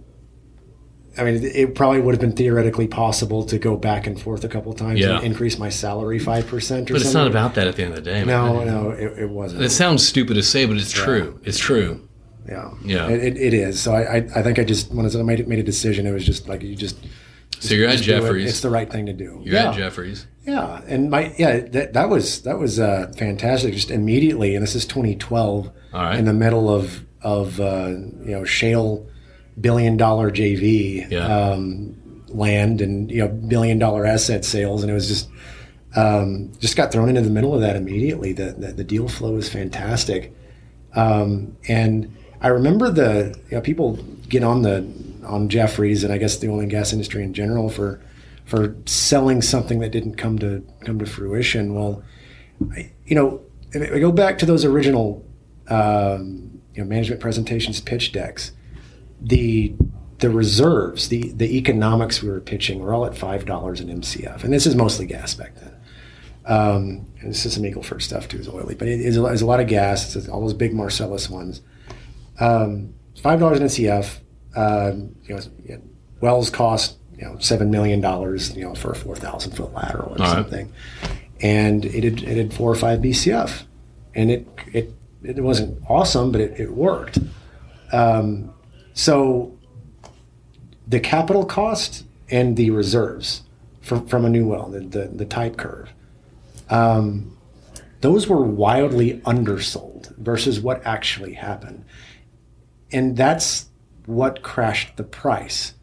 [1.20, 4.48] I mean, it probably would have been theoretically possible to go back and forth a
[4.48, 5.16] couple times Yeah.
[5.18, 6.94] and increase my salary five percent or something.
[6.94, 7.08] But something.
[7.08, 8.24] it's not about that at the end of the day.
[8.24, 8.28] man.
[8.28, 9.64] No, no, it, it wasn't.
[9.64, 11.40] It sounds stupid to say, but it's true.
[11.44, 12.08] It's true.
[12.48, 13.10] Yeah, Yeah.
[13.10, 13.82] It, it, it is.
[13.82, 16.26] So I, I, I think I just when I made made a decision, it was
[16.26, 16.98] just like you just.
[17.60, 18.04] So you're at do it.
[18.06, 18.50] Jefferies.
[18.50, 19.42] It's the right thing to do.
[19.44, 20.28] You're yeah, at Jefferies.
[20.46, 23.74] yeah, and my yeah that, that was that was uh, fantastic.
[23.74, 26.20] Just immediately, and this is 2012, All right.
[26.20, 29.08] in the middle of of uh, you know shale
[29.60, 31.26] billion dollar JV Yeah.
[31.26, 31.96] um,
[32.28, 35.28] land and you know billion dollar asset sales, and it was just
[35.96, 38.34] um, just got thrown into the middle of that immediately.
[38.34, 40.32] The the, the deal flow was fantastic,
[40.96, 43.96] um, and I remember the you know people
[44.30, 44.88] get on the
[45.26, 48.02] on Jefferies and I guess the oil and gas industry in general for
[48.46, 51.74] for selling something that didn't come to come to fruition.
[51.74, 52.04] Well,
[52.72, 53.42] I, you know,
[53.74, 55.26] if I go back to those original
[55.68, 58.52] um, you know management presentations, pitch decks,
[59.22, 59.74] the
[60.20, 64.44] the reserves, the the economics we were pitching were all at five dollars an MCF,
[64.44, 65.74] and this is mostly gas back then.
[66.46, 69.46] Um, and this is some Eagle Ford stuff too, is oily, but it is a
[69.46, 70.16] lot of gas.
[70.16, 71.62] It's all those big Marcellus ones.
[72.40, 74.20] Um, five dollars an MCF.
[74.56, 75.82] Um, you know,
[76.22, 80.14] wells cost you know seven million dollars, you know, for a four thousand foot lateral
[80.14, 80.30] or right.
[80.30, 80.72] something,
[81.42, 83.64] and it had, it had four or five BCF,
[84.16, 87.20] and it it it wasn't awesome, but it, it worked.
[87.92, 88.54] Um,
[88.94, 89.58] so
[90.88, 93.44] the capital cost and the reserves
[93.82, 95.90] from, from a new well, the, the, the type curve,
[96.70, 97.38] um,
[98.02, 101.84] those were wildly undersold versus what actually happened.
[102.92, 103.66] And that's
[104.06, 105.74] what crashed the price.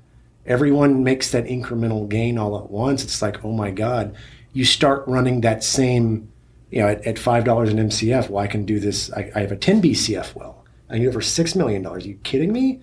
[0.47, 3.03] Everyone makes that incremental gain all at once.
[3.03, 4.15] It's like, oh my God,
[4.53, 6.31] you start running that same,
[6.71, 8.29] you know, at, at $5 an MCF.
[8.31, 9.13] Well, I can do this.
[9.13, 10.65] I, I have a 10 BCF well.
[10.91, 11.87] I need over $6 million.
[11.87, 12.83] Are you kidding me?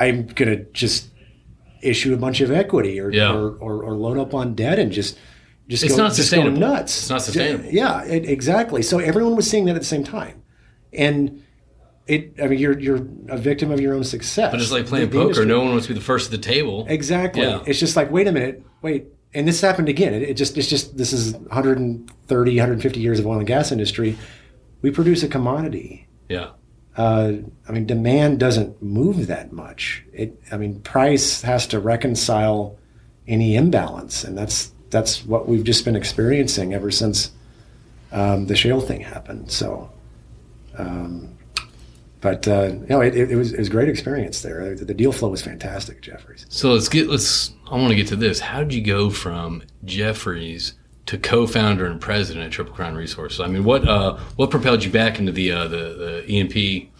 [0.00, 1.10] I'm going to just
[1.80, 3.32] issue a bunch of equity or, Yeah.
[3.32, 5.16] or, or, or load up on debt and just,
[5.68, 6.58] just It's go, not just sustainable.
[6.58, 6.98] nuts.
[6.98, 7.66] It's not sustainable.
[7.70, 8.82] Yeah, it, exactly.
[8.82, 10.42] So everyone was seeing that at the same time.
[10.92, 11.43] And
[12.06, 14.50] it, I mean, you're, you're a victim of your own success.
[14.52, 16.26] But it's like playing The- the poker, industry- no one wants to be the first
[16.26, 16.84] at the table.
[16.88, 17.42] Exactly.
[17.42, 17.62] Yeah.
[17.66, 19.06] It's just like, wait a minute, wait.
[19.32, 20.14] And this happened again.
[20.14, 24.16] It, it just, it's just, this is 130, 150 years of oil and gas industry.
[24.82, 26.06] We produce a commodity.
[26.28, 26.50] Yeah.
[26.96, 27.32] Uh,
[27.68, 30.04] I mean, demand doesn't move that much.
[30.12, 32.76] It, I mean, price has to reconcile
[33.26, 37.32] any imbalance, and that's that's what we've just been experiencing ever since
[38.12, 39.50] um, the shale thing happened.
[39.50, 39.90] So,
[40.78, 41.33] um,
[42.24, 44.74] but uh, know, it, it, was it was a great experience there.
[44.74, 46.46] The, the deal flow was fantastic, Jefferies.
[46.48, 47.52] So let's get let's.
[47.70, 48.40] I want to get to this.
[48.40, 50.72] How did you go from Jefferies
[51.04, 53.40] to co-founder and president at Triple Crown Resources?
[53.40, 56.90] I mean, what uh, what propelled you back into the uh, the, the E&P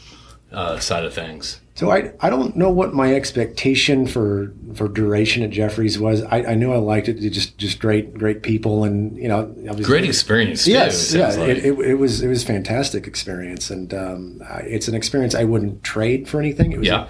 [0.55, 1.61] uh, side of things?
[1.77, 6.23] So I, I don't know what my expectation for for duration at Jefferies was.
[6.23, 7.15] I, I knew I liked it.
[7.31, 10.65] Just just great great people and you know obviously- Great experience.
[10.65, 11.49] Too, Yes, it yeah, like.
[11.49, 15.83] it, it, it was it was fantastic experience, and um, it's an experience I wouldn't
[15.83, 16.71] trade for anything.
[16.71, 17.09] It was yeah.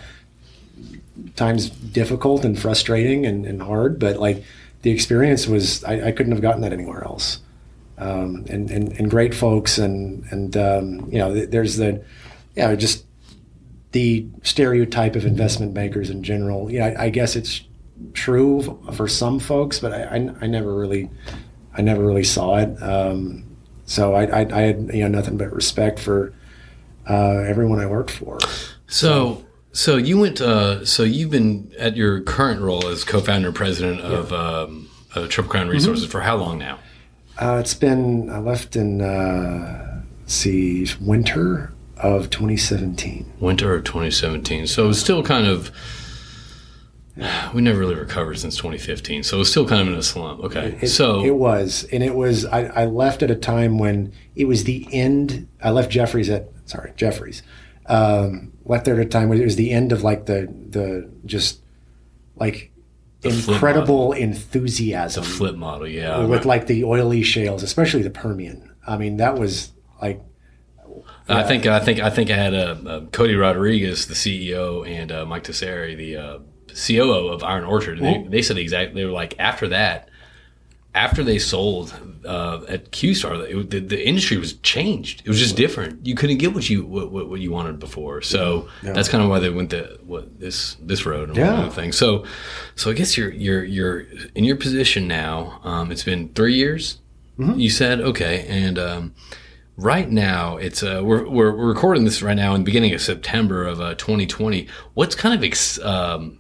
[1.36, 4.45] times difficult and frustrating and, and hard, but like
[4.80, 7.40] the experience was I, I couldn't have gotten that anywhere else.
[7.97, 12.03] Um, and, and and great folks and and um, you know there's the
[12.57, 13.04] yeah just
[13.95, 16.68] the stereotype of investment bankers in general.
[16.70, 17.62] Yeah, I, I guess it's
[18.12, 21.09] true for some folks, but I, I, I never really
[21.76, 22.82] I never really saw it.
[22.82, 23.45] Um,
[23.86, 26.34] so I, I, I had you know nothing but respect for
[27.09, 28.40] uh, everyone I worked for.
[28.88, 30.40] So, so you went.
[30.40, 35.28] Uh, so you've been at your current role as co-founder and president of um, uh,
[35.28, 36.80] Triple Crown Resources for how long now?
[37.40, 43.32] Uh, it's been I left in uh, let's see winter of 2017.
[43.40, 44.66] Winter of 2017.
[44.66, 45.70] So it's still kind of.
[47.55, 50.40] We never really recovered since 2015, so it's still kind of in a slump.
[50.40, 52.45] Okay, It, so it was, and it was.
[52.45, 55.47] I, I left at a time when it was the end.
[55.62, 57.45] I left Jefferies at sorry Jefferies.
[57.86, 61.09] Um, left there at a time when it was the end of like the the
[61.24, 61.61] just
[62.34, 62.72] like
[63.20, 66.24] flip incredible enthusiasm flip model, yeah.
[66.24, 68.74] with like the oily shales, especially the Permian.
[68.86, 70.20] I mean, that was like
[71.29, 75.11] I think I think I think I had uh, uh, Cody Rodriguez, the CEO, and
[75.11, 76.39] uh, Mike Tesseri, the uh,
[76.87, 78.01] COO of Iron Orchard.
[78.01, 79.01] They, they said exactly.
[79.01, 80.11] They were like after that,
[80.95, 81.95] after they sold
[82.27, 85.22] uh, at QStar, it, the, the industry was changed.
[85.25, 86.07] It was just different.
[86.07, 88.20] You couldn't get what you what, what, you wanted before.
[88.20, 91.62] So that's kind of why they went the what this this road and Yeah.
[91.62, 91.68] yeah.
[91.70, 91.93] thing.
[91.93, 92.25] So
[92.77, 94.01] so I guess you're you're you're
[94.35, 95.61] in your position now.
[95.64, 96.99] Um, it's been three years.
[97.39, 99.14] You said okay, and um,
[99.77, 103.64] right now it's uh, we're, we're recording this right now in the beginning of September
[103.64, 104.68] of uh, 2020.
[104.95, 106.39] What's kind of ex- um,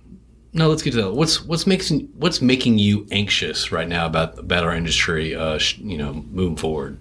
[0.52, 1.12] no, let's get to that.
[1.12, 5.34] What's what's making what's making you anxious right now about about our industry?
[5.34, 6.98] Uh, sh- you know, moving forward.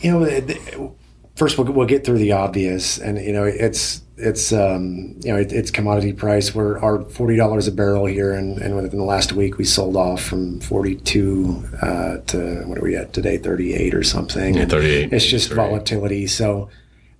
[0.00, 0.96] you know,
[1.36, 5.38] first we'll, we'll get through the obvious, and you know, it's it's um, you know,
[5.38, 6.54] it, it's commodity price.
[6.54, 9.96] We're our forty dollars a barrel here, and, and within the last week we sold
[9.96, 14.54] off from forty two uh, to what are we at today, thirty eight or something.
[14.54, 15.66] Yeah, 38, It's just 38.
[15.66, 16.26] volatility.
[16.26, 16.68] So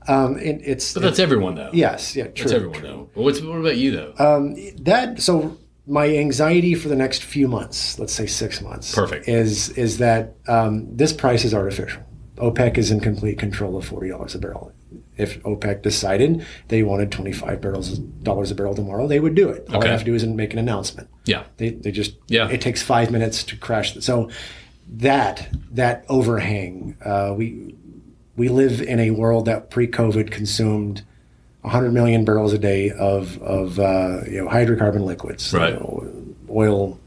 [0.09, 1.71] um, it, it's But that's everyone though.
[1.73, 2.33] yes, yeah, true.
[2.45, 3.11] that's everyone though.
[3.15, 4.15] But what's what about you though?
[4.19, 9.29] Um, that so my anxiety for the next few months, let's say six months, Perfect.
[9.29, 12.03] is is that um, this price is artificial.
[12.37, 14.73] OPEC is in complete control of forty dollars a barrel.
[15.21, 19.49] If OPEC decided they wanted twenty five barrels dollars a barrel tomorrow, they would do
[19.51, 19.67] it.
[19.69, 19.87] All Okay.
[19.87, 21.09] they have to do is make an announcement.
[21.27, 22.49] yeah, They, they just Yeah.
[22.49, 23.93] It takes five minutes to crash.
[23.95, 24.31] The, so
[24.89, 27.75] that that overhang, uh, we
[28.37, 31.03] we live in a world that pre-COVID consumed
[31.63, 35.75] 100 million barrels a day of of uh, you know hydrocarbon liquids, Right.
[35.75, 36.13] you know,
[36.51, 36.99] oil,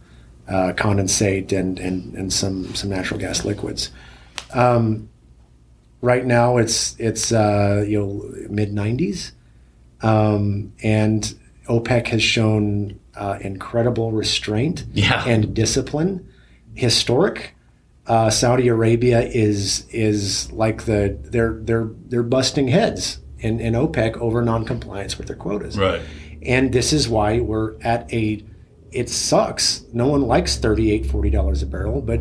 [0.48, 3.90] uh, condensate, and and and some some natural gas liquids.
[4.54, 5.10] Um,
[6.04, 9.32] right now, it's it's uh, you know mid 90s,
[10.02, 11.34] um, and
[11.68, 15.24] OPEC has shown uh, incredible restraint Yeah.
[15.26, 16.28] and discipline,
[16.76, 17.56] historic.
[18.06, 24.18] Uh, Saudi Arabia is is like the they're they're they're busting heads in, in OPEC
[24.18, 25.78] over noncompliance with their quotas.
[25.78, 26.02] right.
[26.46, 28.44] And this is why we're at a
[28.92, 29.86] it sucks.
[29.94, 32.20] No one likes 38 40 dollars a barrel, but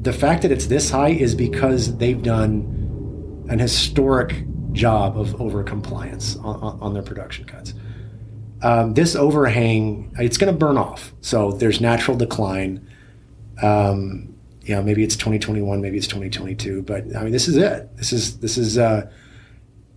[0.00, 2.87] the fact that it's this high is because they've done
[3.48, 7.74] an historic job of over compliance on, on, their production cuts.
[8.62, 11.12] Um, this overhang, it's going to burn off.
[11.20, 12.88] So there's natural decline.
[13.62, 17.96] Um, you know, maybe it's 2021, maybe it's 2022, but I mean, this is it.
[17.96, 19.10] This is this is uh,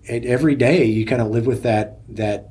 [0.03, 2.49] it, every day you kind of live with that that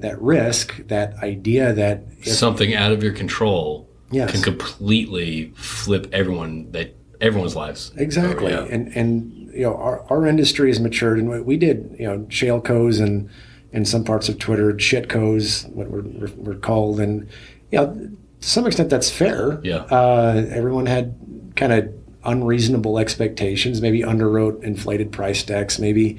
[0.00, 4.30] that risk, that idea that if, Something out of your control Yes.
[4.30, 7.92] can completely flip everyone that everyone's lives.
[7.96, 12.06] Exactly, and and you know our, our industry has matured, and we- we did you
[12.06, 13.28] know shale co's and
[13.72, 17.28] and some parts of Twitter shit co's what we're, we're, we're called, and
[17.72, 17.94] you know
[18.40, 19.60] to some extent that's fair.
[19.64, 19.78] Yeah.
[19.90, 21.14] uh, everyone had
[21.56, 21.92] kind of
[22.24, 26.18] unreasonable expectations, maybe underwrote inflated price decks, maybe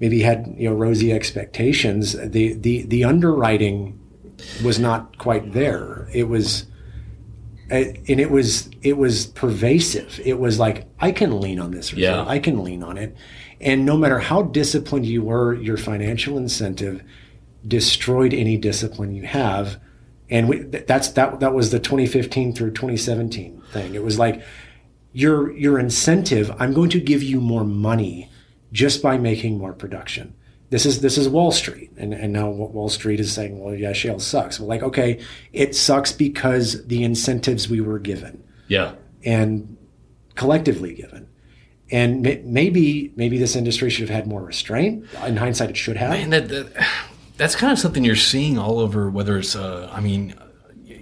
[0.00, 2.12] maybe had you know rosy expectations.
[2.12, 3.98] The the the underwriting
[4.64, 6.08] was not quite there.
[6.14, 6.66] It was
[7.70, 10.20] and and it was it was pervasive.
[10.24, 12.24] It was like I can lean on this, Yeah.
[12.26, 13.16] I can lean on it,
[13.60, 17.02] and no matter how disciplined you were, your financial incentive
[17.66, 19.78] destroyed any discipline you have,
[20.30, 23.94] and we, that's that that was the 2015 through 2017 thing.
[23.94, 24.42] It was like
[25.12, 26.54] your your incentive.
[26.58, 28.30] I'm going to give you more money
[28.72, 30.34] just by making more production.
[30.70, 33.92] This is this is Wall Street, and and now Wall Street is saying, well, yeah,
[33.94, 34.60] shale sucks.
[34.60, 35.18] Well, like, okay,
[35.52, 38.92] it sucks because the incentives we were given Yeah.
[39.24, 39.76] and
[40.34, 41.26] collectively given,
[41.90, 45.06] and may- maybe maybe this industry should have had more restraint.
[45.26, 46.12] In hindsight, it should have.
[46.12, 46.86] And that, that
[47.38, 49.08] that's kind of something you're seeing all over.
[49.08, 50.34] Whether it's, uh, I mean,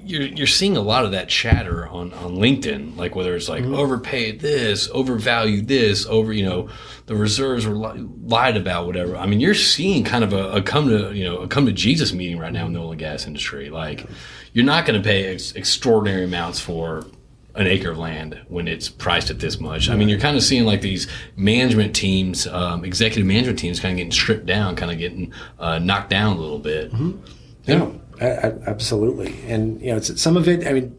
[0.07, 3.65] you're you're seeing a lot of that chatter on on LinkedIn, like whether it's like
[3.65, 6.69] overpaid this, overvalued this, over you know
[7.07, 9.17] the reserves were li- lied about, whatever.
[9.17, 11.73] I mean, you're seeing kind of a, a come to you know a come to
[11.73, 13.71] Jesus meeting right now in the oil and gas industry.
[13.71, 14.07] Like,
[14.53, 17.07] you're not going to pay ex- extraordinary amounts for
[17.55, 19.89] an acre of land when it's priced at this much.
[19.89, 23.93] I mean, you're kind of seeing like these management teams, um, executive management teams, kind
[23.93, 26.93] of getting stripped down, kind of getting uh, knocked down a little bit.
[27.65, 27.91] Yeah,
[28.21, 29.35] I, I, absolutely.
[29.47, 30.67] And you know, it's, some of it.
[30.67, 30.97] I mean,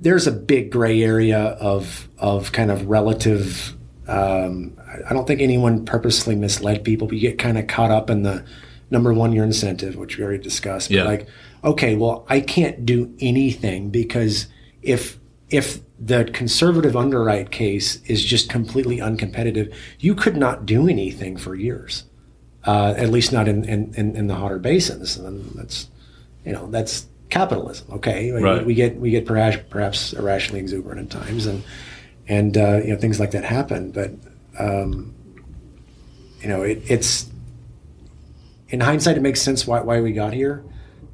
[0.00, 3.74] there's a big gray area of of kind of relative.
[4.06, 4.78] Um,
[5.08, 8.22] I don't think anyone purposely misled people, but you get kind of caught up in
[8.22, 8.44] the
[8.90, 10.90] number one, your incentive, which we already discussed.
[10.90, 11.04] But Yeah.
[11.04, 11.28] like,
[11.64, 14.46] okay, well, I can't do anything because
[14.82, 15.18] if
[15.50, 21.54] if the conservative underwrite case is just completely uncompetitive, you could not do anything for
[21.54, 22.04] years.
[22.66, 25.16] Uh, at least not in, in, in, in the hotter basins.
[25.16, 25.88] And that's,
[26.44, 27.86] you know, that's capitalism.
[27.92, 28.66] Okay, We- Right.
[28.66, 31.62] we get we get perhaps perhaps irrationally exuberant at times, and
[32.28, 33.92] and uh, you know things like that happen.
[33.92, 34.10] But
[34.58, 35.14] um,
[36.42, 37.30] you know, it, it's
[38.68, 40.64] in hindsight, it makes sense why why we got here.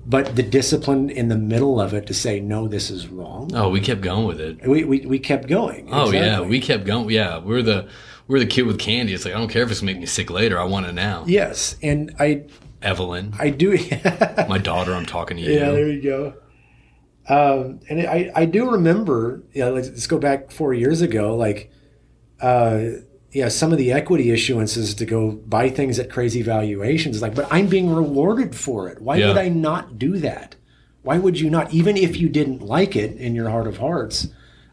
[0.04, 3.50] But the discipline in the middle of it to say no, this is wrong.
[3.54, 4.66] Oh, we kept going with it.
[4.66, 5.88] We, we, we kept going.
[5.92, 7.08] Oh yeah, we kept going.
[7.10, 7.88] Yeah, we're the
[8.28, 9.12] we're the kid with candy.
[9.14, 10.58] It's like I don't care if it's make me sick later.
[10.58, 11.24] I want it now.
[11.26, 12.44] yes, and I
[12.82, 13.78] Evelyn, I do.
[14.48, 15.52] my daughter, I'm talking to you.
[15.52, 16.34] Yeah, there you go.
[17.28, 21.36] Um, and I, I do remember, you know, let's, let's go back four years ago,
[21.36, 21.70] like,
[22.40, 22.80] uh,
[23.30, 27.46] yeah, some of the equity issuances to go buy things at crazy valuations, like, but
[27.52, 29.00] I'm being rewarded for it.
[29.00, 29.28] Why Yeah.
[29.28, 30.56] would I not do that?
[31.02, 34.26] Why would you not, even if you didn't like it in your heart of hearts?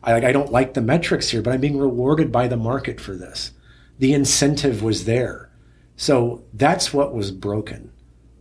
[0.04, 3.02] I like, I don't like the metrics here, but I'm being rewarded by the market
[3.02, 3.52] for this.
[3.98, 5.52] The incentive was there,
[5.98, 7.92] so that's what was broken.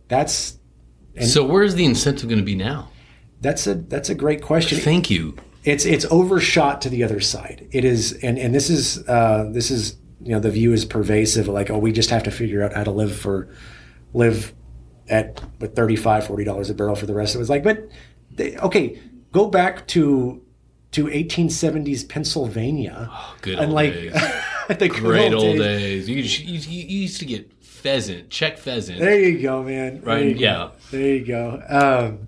[0.07, 0.57] That's
[1.21, 2.89] so where's the incentive going to be now?
[3.41, 4.79] that's a that's a great question.
[4.79, 5.35] Thank you.
[5.63, 7.67] it's it's overshot to the other side.
[7.71, 11.47] It is, and and this is uh, this is you know the view is pervasive.
[11.47, 13.49] Like, oh, we just have to figure out how to live for
[14.13, 14.53] live
[15.07, 17.43] at with 35 40 dollars a barrel for the rest of it.
[17.43, 17.89] It's like, but
[18.31, 18.99] they, okay,
[19.31, 20.41] go back to
[20.91, 24.13] to 1870s Pennsylvania Oh, Good and old like days.
[24.79, 26.07] the Great old days.
[26.07, 26.09] days.
[26.09, 28.99] You, you, used to get pheasant, check pheasant.
[28.99, 29.95] There you go, man.
[29.95, 30.39] There Right, go.
[30.41, 30.69] yeah.
[30.91, 31.61] There you go.
[31.69, 32.27] Um,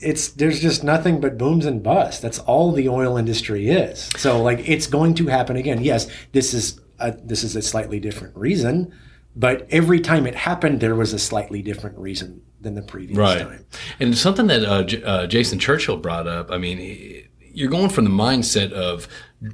[0.00, 2.20] it's there's just nothing but booms and busts.
[2.20, 4.10] That's all the oil industry is.
[4.16, 5.82] So like it's going to happen again.
[5.82, 8.94] Yes, this is a, this is a slightly different reason,
[9.36, 13.40] but every time it happened, there was a slightly different reason than the previous Right.
[13.40, 13.64] time.
[13.98, 17.88] And something that uh, J- uh, Jason Churchill brought up, I mean, he- you're going
[17.90, 19.08] from the mindset of,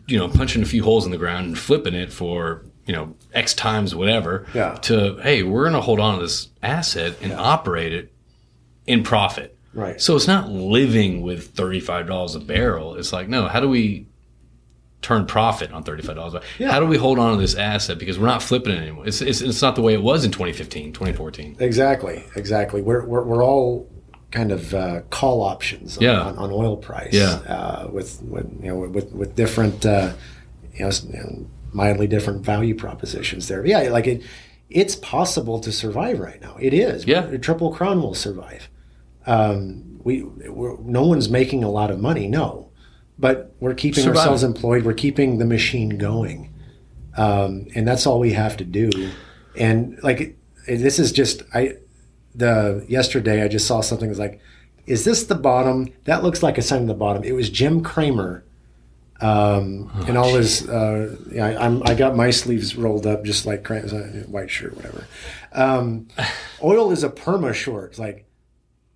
[0.06, 3.14] you know, punching a few holes in the ground and flipping it for, you know,
[3.32, 4.74] X times whatever, Yeah.
[4.82, 8.12] to, hey, we're going to hold on to this asset and operate it
[8.86, 9.56] in profit.
[9.74, 10.00] Right.
[10.00, 12.94] So it's not living with $35 a barrel.
[12.94, 14.06] It's like, no, how do we
[15.02, 16.40] turn profit on $35 a barrel?
[16.58, 16.70] Yeah.
[16.70, 17.98] How do we hold on to this asset?
[17.98, 19.06] Because we're not flipping it anymore.
[19.06, 21.56] It's, it's, it's not the way it was in 2015, 2014.
[21.60, 22.24] Exactly.
[22.36, 22.80] Exactly.
[22.82, 23.90] We're we're, we're all
[24.36, 26.20] kind of uh, call options on, Yeah.
[26.28, 27.14] on, on oil price.
[27.22, 27.34] Yeah.
[27.56, 30.12] Uh, with, with you know with with different uh,
[30.74, 33.64] you know, s- you know, mildly different value propositions there.
[33.66, 33.80] Yeah.
[33.98, 34.22] Like it.
[34.68, 36.54] It's possible to survive right now.
[36.60, 37.06] It is.
[37.06, 37.36] Yeah.
[37.38, 38.68] Triple Crown will survive.
[39.34, 40.22] Um, we
[40.58, 42.26] we're, no one's making a lot of money.
[42.28, 42.70] No,
[43.18, 44.18] but we're keeping Survive.
[44.18, 44.84] ourselves employed.
[44.84, 46.52] We're keeping the machine going
[47.16, 48.90] um, and that's all we have to do.
[49.56, 50.36] And like
[50.68, 51.76] this is just I
[52.36, 54.40] the yesterday I just saw something that was like,
[54.86, 55.88] is this the bottom?
[56.04, 57.24] That looks like a sign of the bottom.
[57.24, 58.44] It was Jim Cramer.
[59.20, 63.46] Um, and all his, uh, yeah, I, I'm, I got my sleeves rolled up just
[63.46, 63.80] like uh,
[64.26, 65.06] white shirt, whatever.
[65.52, 66.08] Um,
[66.62, 67.90] oil is a perma short.
[67.90, 68.26] It's like,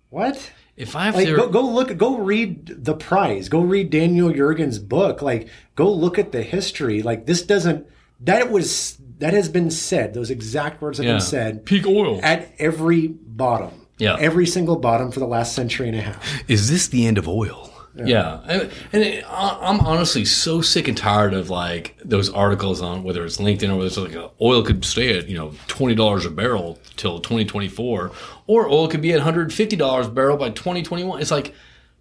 [0.09, 0.51] what?
[0.77, 3.49] If I have Like, to, go, go look, go read the prize.
[3.49, 5.21] Go read Daniel Yergin's book.
[5.21, 7.01] Like, go look at the history.
[7.01, 7.87] Like, this doesn't.
[8.19, 10.13] That was that has been said.
[10.13, 12.19] Those exact words have yeah, been said peak oil.
[12.21, 13.71] at every bottom.
[13.97, 14.17] Yeah.
[14.19, 16.43] every single bottom for the last century and a half.
[16.49, 17.67] is this the end of oil?
[17.93, 22.81] Yeah, And- and it, I- I'm honestly so sick and tired of like those articles
[22.81, 25.93] on whether it's LinkedIn or whether it's like oil could stay at you know twenty
[25.93, 28.11] dollars a barrel till 2024,
[28.47, 31.21] or oil could be at 150 dollars a barrel by 2021.
[31.21, 31.53] It's like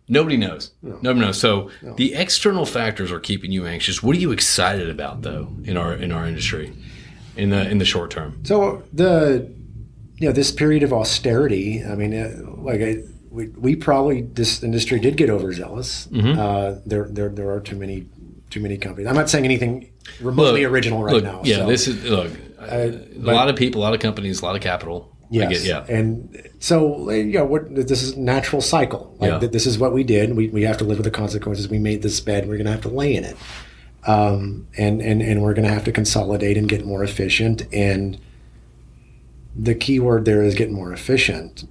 [0.09, 0.71] nobody knows.
[0.83, 0.99] No.
[1.03, 1.39] Nobody knows.
[1.39, 4.03] So the external factors are keeping you anxious.
[4.03, 6.73] What are you excited about though in our in our industry
[7.37, 8.41] in the in the short term?
[8.45, 9.51] So the
[10.17, 11.85] you know this period of austerity.
[11.85, 16.07] I mean, uh, like I, we we probably this industry did get overzealous.
[16.09, 16.39] Mm-hmm.
[16.39, 18.07] Uh, there there there are too many
[18.51, 19.09] too many companies.
[19.09, 21.41] I'm not saying anything remotely Look, original right look, now.
[21.45, 21.67] Yeah, so.
[21.67, 22.33] this is look.
[22.59, 25.17] a lot of people, a lot of companies, a lot of capital.
[25.31, 25.63] Yes.
[25.63, 25.97] get- yeah.
[25.97, 29.17] And so, you know, what, this is a natural cycle.
[29.21, 29.39] Like Yeah.
[29.39, 30.37] th- this is what we did.
[30.37, 31.69] We, we have to live with the consequences.
[31.69, 32.49] We made this bed.
[32.49, 33.37] We're going to have to lay in it.
[34.07, 37.63] Um, and, and, and we're going to have to consolidate and get more efficient.
[37.73, 38.19] And
[39.55, 41.65] the key word there is get more efficient.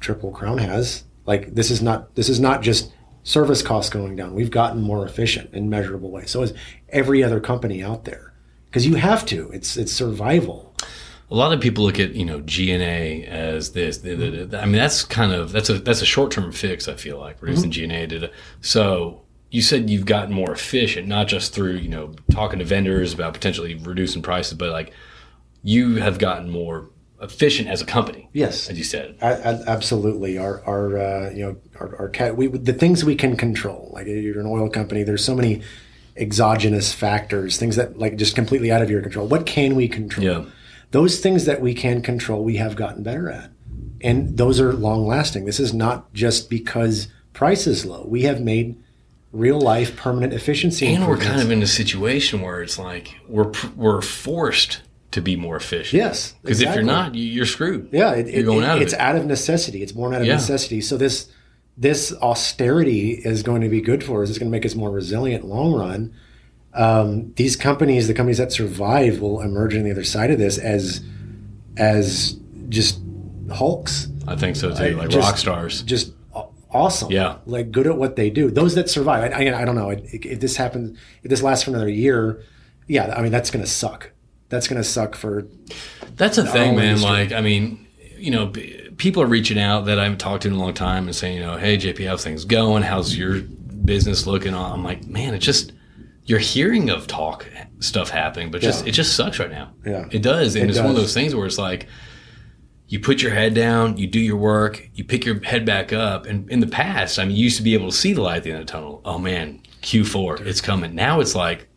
[0.00, 2.92] Triple Crown has like, this is not, this is not just
[3.22, 4.34] service costs going down.
[4.34, 6.30] We've gotten more efficient in measurable ways.
[6.30, 6.54] So is
[6.88, 8.30] every other company out there
[8.70, 9.50] because you have to.
[9.50, 10.74] It's it's survival.
[11.30, 14.04] A lot of people look at you know G&A as this.
[14.04, 16.88] I mean, that's kind of that's a that's a short term fix.
[16.88, 18.06] I feel like reducing G&A.
[18.06, 19.22] Did so.
[19.50, 23.34] You said you've gotten more efficient, not just through you know talking to vendors about
[23.34, 24.92] potentially reducing prices, but like
[25.62, 26.90] you have gotten more
[27.20, 28.28] efficient as a company.
[28.32, 29.18] Yes, as you said.
[29.20, 30.38] I, I, absolutely.
[30.38, 33.90] Our our uh, you know our, our cat we the things we can control.
[33.92, 35.02] Like you're an oil company.
[35.02, 35.62] There's so many
[36.16, 39.26] exogenous factors, things that like just completely out of your control.
[39.26, 40.26] What can we control?
[40.26, 40.44] Yeah.
[40.90, 43.50] Those things that we can control, we have gotten better at,
[44.00, 45.44] and those are long lasting.
[45.44, 48.04] This is not just because price is low.
[48.06, 48.76] We have made
[49.32, 50.92] real life permanent efficiency.
[50.92, 54.80] And we're kind of in a situation where it's like we're we're forced
[55.12, 56.00] to be more efficient.
[56.00, 56.82] Yes, because exactly.
[56.82, 57.88] if you're not, you're screwed.
[57.92, 59.00] Yeah, it, you're going it, out of it's it.
[59.00, 59.82] out of necessity.
[59.82, 60.34] It's born out of yeah.
[60.34, 60.80] necessity.
[60.80, 61.30] So this
[61.76, 64.28] this austerity is going to be good for us.
[64.28, 66.14] It's going to make us more resilient long run.
[66.72, 70.58] Um, these companies, the companies that survive, will emerge on the other side of this
[70.58, 71.02] as
[71.76, 73.00] as just
[73.52, 74.08] hulks.
[74.28, 75.82] I think so too, like just, rock stars.
[75.82, 76.12] Just
[76.72, 77.10] awesome.
[77.10, 78.50] Yeah, like good at what they do.
[78.50, 79.32] Those that survive.
[79.32, 80.98] I, I, don't know if this happens.
[81.22, 82.42] If this lasts for another year,
[82.86, 84.12] yeah, I mean that's going to suck
[84.50, 85.46] that's going to suck for.
[86.16, 86.96] That's a thing, man.
[86.96, 87.10] Industry.
[87.10, 87.86] Like, I mean,
[88.18, 88.52] you know,
[88.98, 91.36] people are reaching out that I haven't talked to in a long time and saying,
[91.36, 92.82] you know, hey, JP, how's things going?
[92.82, 94.54] How's your business looking?
[94.54, 95.72] I'm like, man, it just
[96.24, 97.46] you're hearing of talk
[97.78, 98.90] stuff happening, but just yeah.
[98.90, 99.72] it just sucks right now.
[99.86, 100.84] Yeah, it does, and it it's does.
[100.84, 101.86] one of those things where it's like
[102.90, 106.26] you put your head down, you do your work, you pick your head back up.
[106.26, 108.38] And in the past, I mean, you used to be able to see the light
[108.38, 109.00] at the end of the tunnel.
[109.04, 110.94] Oh man, Q4, it's coming.
[110.96, 111.68] Now it's like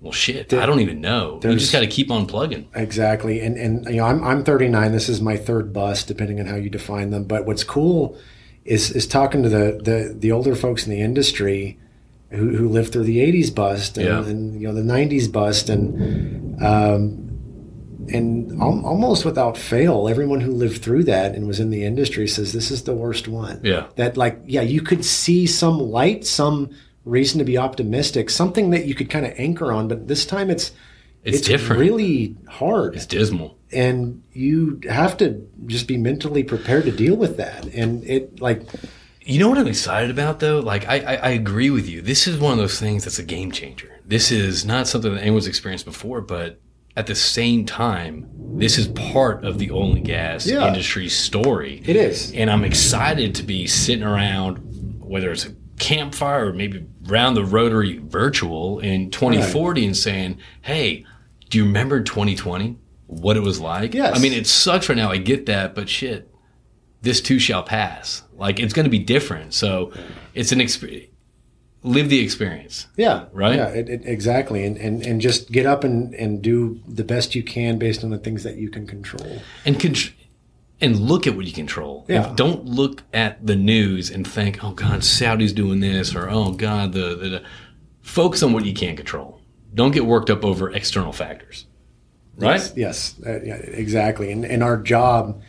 [0.00, 1.40] well, shit, there, I don't even know.
[1.42, 2.68] You just got to keep on plugging.
[2.74, 4.92] Exactly, and and you know, I'm I'm 39.
[4.92, 7.24] This is my third bus, depending on how you define them.
[7.24, 8.16] But what's cool
[8.64, 11.78] is is talking to the the, the older folks in the industry
[12.30, 14.24] who, who lived through the 80s bust and, yeah.
[14.24, 17.31] and you know the 90s bust and um,
[18.10, 18.84] and al- mm-hmm.
[18.84, 22.70] almost without fail, everyone who lived through that and was in the industry says this
[22.70, 23.60] is the worst one.
[23.62, 26.70] Yeah, that like yeah, you could see some light, some
[27.04, 29.88] reason to be optimistic, something that you could kind of anchor on.
[29.88, 30.72] But this time it's
[31.24, 31.80] it's, it's different.
[31.80, 32.96] really hard.
[32.96, 33.56] It's dismal.
[33.70, 37.64] And you have to just be mentally prepared to deal with that.
[37.66, 38.62] And it like
[39.24, 40.60] you know what I'm excited about though?
[40.60, 42.02] Like I, I, I agree with you.
[42.02, 44.00] This is one of those things that's a game changer.
[44.04, 46.60] This is not something that anyone's experienced before, but
[46.96, 48.28] at the same time,
[48.58, 50.66] this is part of the oil and gas yeah.
[50.68, 51.82] industry story.
[51.86, 52.32] It is.
[52.32, 57.44] And I'm excited to be sitting around, whether it's a campfire or maybe round the
[57.44, 59.86] rotary virtual in 2040 right.
[59.86, 61.06] and saying, hey,
[61.48, 62.78] do you remember 2020?
[63.06, 63.94] What it was like?
[63.94, 64.16] Yes.
[64.16, 65.10] I mean, it sucks right now.
[65.10, 66.32] I get that, but shit,
[67.02, 68.22] this too shall pass.
[68.34, 69.54] Like it's going to be different.
[69.54, 69.92] So
[70.34, 71.11] it's an experience.
[71.84, 72.86] Live the experience.
[72.96, 73.24] Yeah.
[73.32, 73.56] Right.
[73.56, 73.68] Yeah.
[73.68, 74.64] It, it, exactly.
[74.64, 78.10] And, and and just get up and and do the best you can based on
[78.10, 79.42] the things that you can control.
[79.64, 79.94] And con-
[80.82, 82.04] and look at what you control.
[82.08, 82.30] Yeah.
[82.30, 86.50] If, don't look at the news and think, oh God, Saudi's doing this, or oh
[86.50, 87.42] God, the, the, the,
[88.02, 89.40] focus on what you can't control.
[89.72, 91.66] Don't get worked up over external factors.
[92.36, 92.60] Right?
[92.60, 94.32] Yes, yes uh, yeah, exactly.
[94.32, 95.40] And, and our job,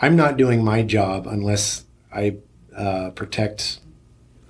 [0.00, 2.38] I'm not doing my job unless I
[2.76, 3.78] uh, protect,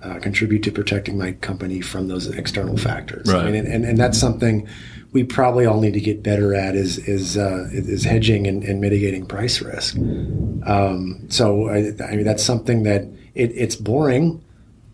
[0.03, 3.31] uh, contribute to protecting my company from those external factors.
[3.31, 3.45] Right.
[3.45, 4.67] I mean, and, and that's something
[5.11, 8.79] we probably all need to get better at is is uh, is hedging and, and,
[8.79, 9.95] mitigating price risk.
[9.97, 13.03] Um, so I, I, mean that's something that
[13.35, 14.43] it, it's boring.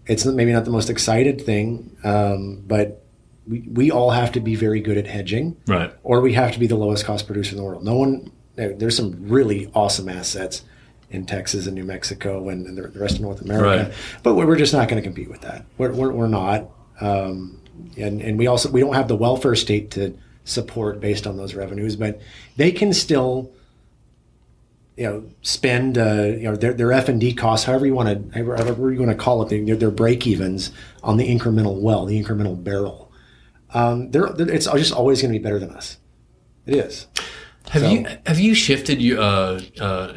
[0.08, 3.04] It's maybe not the most excited thing, um, but
[3.48, 5.94] we, we all have to be very good at hedging, right?
[6.04, 7.84] Or we have to be the lowest cost producer in the world.
[7.84, 8.32] No one.
[8.56, 10.64] There's some really awesome assets
[11.10, 13.94] in Texas and New Mexico and, the rest of North America, right.
[14.24, 15.66] but we're just not going to compete with that.
[15.78, 16.70] We're, we're, we're not.
[17.00, 17.62] Um,
[17.96, 21.54] and and we also we don't have the welfare state to support based on those
[21.54, 22.20] revenues, but
[22.56, 23.52] they can still
[24.96, 28.34] you know spend uh, you know their their F and D costs, however you want
[28.34, 30.72] to however you want to call it, their, their break evens
[31.04, 33.12] on the incremental well, the incremental barrel.
[33.74, 35.98] Um, they're, they're, it's just always going to be better than us.
[36.66, 37.08] It is.
[37.70, 39.02] Have so, you have you shifted?
[39.02, 40.14] You uh, uh,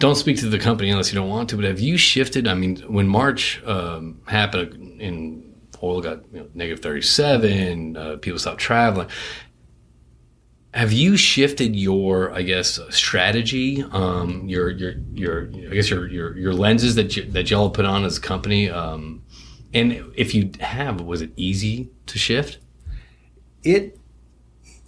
[0.00, 1.56] don't speak to the company unless you don't want to.
[1.56, 2.48] But have you shifted?
[2.48, 8.38] I mean, when March um, happened in oil got you know, negative 37, uh, people
[8.38, 9.08] stopped traveling.
[10.72, 16.36] Have you shifted your, I guess, strategy, um, your, your, your, I guess your, your,
[16.36, 18.70] your lenses that you, that y'all put on as a company?
[18.70, 19.22] Um,
[19.74, 22.58] and if you have, was it easy to shift?
[23.64, 23.98] It,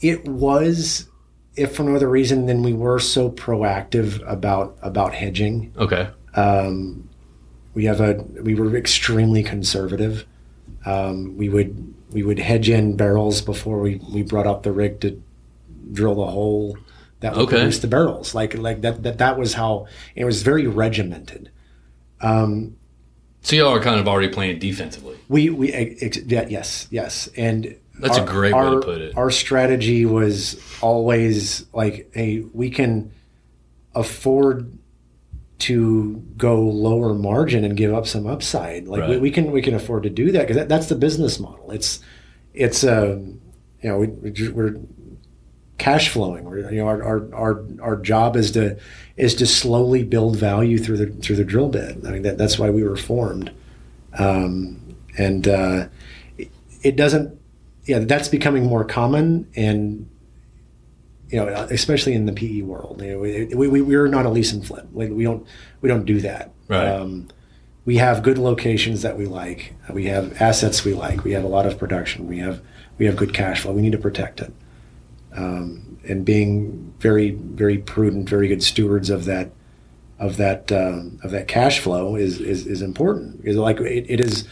[0.00, 1.08] it was,
[1.56, 5.72] if for no other reason than we were so proactive about, about hedging.
[5.76, 6.08] Okay.
[6.34, 7.08] Um,
[7.74, 10.26] we have a we were extremely conservative.
[10.84, 15.00] Um, we would we would hedge in barrels before we, we brought up the rig
[15.00, 15.22] to
[15.92, 16.76] drill the hole
[17.20, 17.56] that would Okay.
[17.56, 18.34] produce the barrels.
[18.34, 21.50] Like like that that that was how it was very regimented.
[22.20, 22.76] Um,
[23.42, 25.16] So y'all are kind of already playing defensively.
[25.28, 29.16] we we ex, yeah, yes yes and That's a great way to put it.
[29.16, 33.12] Our strategy was always like, hey, we can
[33.94, 34.76] afford
[35.60, 38.88] to go lower margin and give up some upside.
[38.88, 39.20] Like we, Right.
[39.20, 41.70] we can we can afford to do that because that, that's the business model.
[41.70, 42.00] It's
[42.52, 43.40] it's um
[43.80, 44.76] you know we, we we're
[45.78, 46.44] cash flowing.
[46.44, 48.76] We're, you know our, our our our job is to
[49.16, 51.98] is to slowly build value through the through the drill bit.
[52.04, 53.52] I mean that that's why we were formed.
[54.18, 55.86] Um, and uh,
[56.38, 56.50] it,
[56.82, 57.38] it doesn't
[57.84, 60.08] yeah that's becoming more common and
[61.28, 63.18] you know especially in the PE world you know,
[63.56, 64.86] we, we, we're not a lease and flip.
[64.92, 65.46] We, we don't
[65.80, 66.52] we don't do that.
[66.68, 66.86] Right.
[66.88, 67.28] um,
[67.84, 69.74] we have good locations that we like.
[69.90, 71.24] We have assets we like.
[71.24, 72.28] We have a lot of production.
[72.28, 72.60] We have
[72.98, 73.72] we have good cash flow.
[73.72, 74.52] We need to protect it.
[75.34, 79.50] Um, and being very very prudent very good stewards of that
[80.18, 83.38] of that um, of that cash flow is is, is important.
[83.38, 84.46] Because like it, it is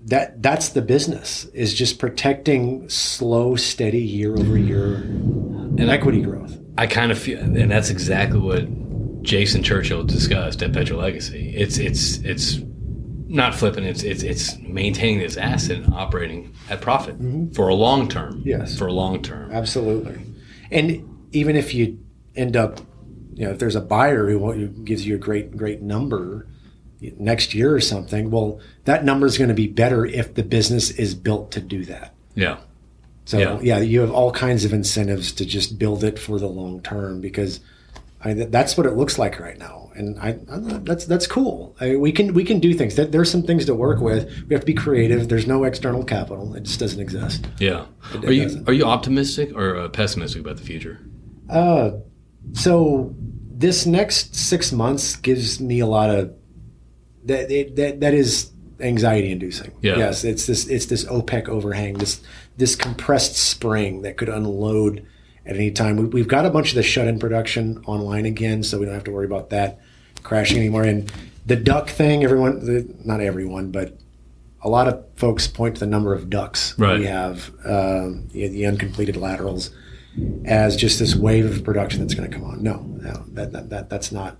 [0.00, 6.58] that that's the business is just protecting slow steady year over year And equity growth
[6.78, 11.52] I kind of feel, and that's exactly what Jason Churchill discussed at Petro Legacy.
[11.56, 12.60] It's it's it's
[13.26, 13.82] not flipping.
[13.82, 17.16] It's it's it's maintaining this asset and operating at profit
[17.52, 18.34] for a long term.
[18.34, 18.48] Mm-hmm.
[18.48, 18.78] Yes.
[18.78, 19.50] for a long term.
[19.50, 20.18] absolutely
[20.70, 21.98] and even if you
[22.36, 22.80] end up
[23.34, 26.46] you know if there's a buyer who, who gives you a great great number
[27.18, 30.90] next year or something well that number is going to be better if the business
[30.92, 32.58] is built to do that Yeah,
[33.24, 33.60] So Yeah.
[33.62, 33.78] yeah.
[33.78, 37.60] you have all kinds of incentives to just build it for the long term because
[38.20, 41.76] I, th- that's what it looks like right now, and I, I that's that's cool.
[41.80, 42.96] I, we can we can do things.
[42.96, 44.24] There- There's some things to work with.
[44.48, 45.28] We have to be creative.
[45.28, 46.52] There's no external capital.
[46.56, 47.46] It just doesn't exist.
[47.60, 47.84] yeah.
[48.14, 48.68] It Are you doesn't.
[48.68, 50.98] are you optimistic or uh, pessimistic about the future?
[51.48, 51.92] Uh,
[52.54, 53.14] so
[53.52, 56.32] this next six months gives me a lot of
[57.28, 58.50] that that that, that is
[58.80, 59.72] anxiety inducing.
[59.82, 59.96] Yeah.
[59.96, 62.20] Yes, it's this it's this OPEC overhang, this
[62.56, 65.06] this compressed spring that could unload
[65.46, 65.96] at any time.
[65.96, 69.04] We, we've got a bunch of the shut-in production online again, so we don't have
[69.04, 69.80] to worry about that
[70.22, 70.82] crashing anymore.
[70.82, 71.10] And
[71.46, 73.96] the DUC thing, everyone, the, not everyone, but
[74.60, 76.98] a lot of folks point to the number of DUCs Right.
[76.98, 79.70] we have, um, the, the uncompleted laterals,
[80.44, 82.62] as just this wave of production that's going to come on.
[82.62, 84.36] No, no, that, that, that that's not.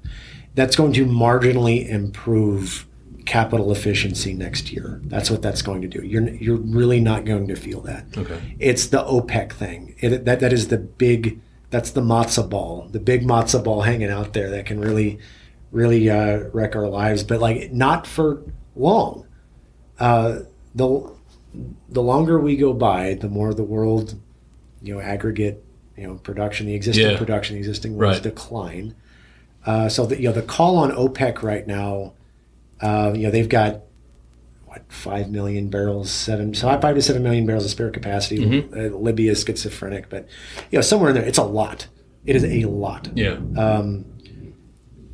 [0.58, 2.84] That's going to marginally improve
[3.26, 5.00] capital efficiency next year.
[5.04, 6.02] That's what that's going to do.
[6.04, 8.06] You're you're really not going to feel that.
[8.16, 8.40] Okay.
[8.58, 9.94] It's the OPEC thing.
[10.00, 11.40] It, that that is the big.
[11.70, 15.18] That's the matzo ball, the big matzo ball hanging out there that can really,
[15.70, 17.22] really uh, wreck our lives.
[17.22, 18.42] But like not for
[18.74, 19.26] long.
[20.00, 20.40] Uh,
[20.74, 20.88] the
[21.88, 24.14] the longer we go by, the more the world,
[24.82, 25.62] you know, aggregate,
[25.96, 27.16] you know, production, the existing Yeah.
[27.18, 28.22] production, the existing worlds Right.
[28.24, 28.94] decline.
[29.68, 32.14] Uh, so the, you know, the call on OPEC right now,
[32.80, 33.82] uh, you know, they've got
[34.64, 38.38] what five million barrels, seven, so five to seven million barrels of spare capacity.
[38.38, 38.72] Mm-hmm.
[38.72, 40.26] Uh, Libya is schizophrenic, but
[40.70, 41.86] you know, somewhere in there, it's a lot.
[42.24, 43.10] It is a lot.
[43.14, 43.38] Yeah.
[43.58, 44.06] Um,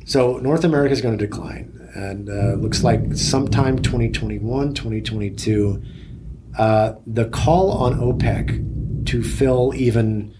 [0.05, 5.83] so North America is going to decline, and uh, looks like sometime 2021, 2022,
[6.57, 10.33] uh, the call on OPEC to fill even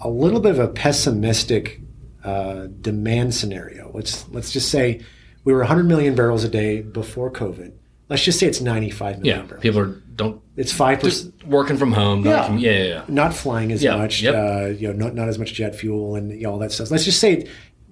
[0.00, 1.79] a little bit of a pessimistic
[2.24, 3.90] uh, demand scenario.
[3.94, 5.00] Let's let's just say
[5.44, 7.72] we were 100 million barrels a day before COVID.
[8.08, 9.42] Let's just say it's 95 million yeah.
[9.46, 9.62] barrels.
[9.62, 12.22] People are don't it's five percent working from home.
[12.22, 12.46] not Yeah.
[12.46, 13.04] com- yeah, yeah, yeah.
[13.08, 14.34] not flying as Yeah, much, yep.
[14.34, 16.90] uh, you know, not, not as much jet fuel and you know, all that stuff.
[16.90, 17.46] Let's just say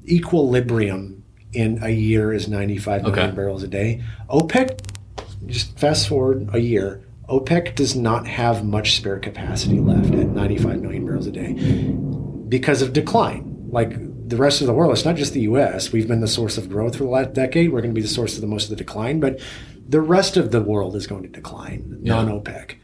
[0.07, 1.22] equilibrium
[1.53, 3.35] in a year is 95 million Okay.
[3.37, 4.03] barrels a day.
[4.29, 4.79] OPEC,
[5.47, 10.83] just fast forward a year, OPEC does not have much spare capacity left at 95
[10.83, 11.53] million barrels a day
[12.49, 13.66] because of decline.
[13.70, 13.93] Like
[14.29, 15.93] the rest of the world, it's not just the U.S.
[15.93, 17.72] We've been the source of growth for the last decade.
[17.72, 19.41] We're going to be the source of the most of the decline, but
[19.89, 22.14] the rest of the world is going to decline, Yeah.
[22.22, 22.76] non-OPEC,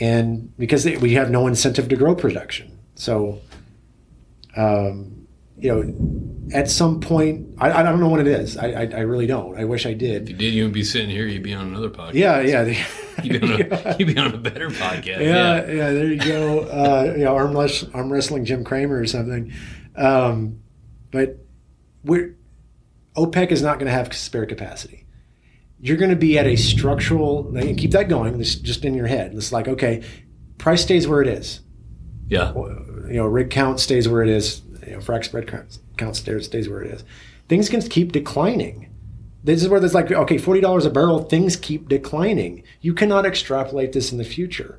[0.00, 2.76] and because they, we have no incentive to grow production.
[2.96, 3.40] So,
[4.56, 5.26] um,
[5.58, 8.56] you know, at some point, I, I don't know what it is.
[8.56, 9.58] I, I, I really don't.
[9.58, 10.22] I wish I did.
[10.24, 11.26] If you did, you would be sitting here.
[11.26, 12.14] You'd be on another podcast.
[12.14, 12.86] Yeah, yeah.
[13.22, 15.20] You'd be on a, you'd be on a better podcast.
[15.20, 16.60] yeah, yeah, there you go.
[16.60, 19.52] Uh, you know, arm, arm wrestling Jim Cramer or something.
[19.94, 20.60] Um,
[21.10, 21.38] but
[22.04, 22.36] we're
[23.16, 25.06] OPEC is not going to have spare capacity.
[25.80, 27.52] You're going to be at a structural.
[27.52, 28.38] Keep that going.
[28.38, 29.34] This just in your head.
[29.34, 30.02] It's like okay,
[30.58, 31.60] price stays where it is.
[32.28, 32.52] Yeah.
[32.54, 34.62] You know, rig count stays where it is.
[34.86, 35.46] You know, frac spread
[35.96, 37.04] count, stays stays where it is.
[37.48, 38.88] Things can keep declining.
[39.42, 41.24] This is where there's like, okay, forty dollars a barrel.
[41.24, 42.62] Things keep declining.
[42.80, 44.78] You cannot extrapolate this in the future.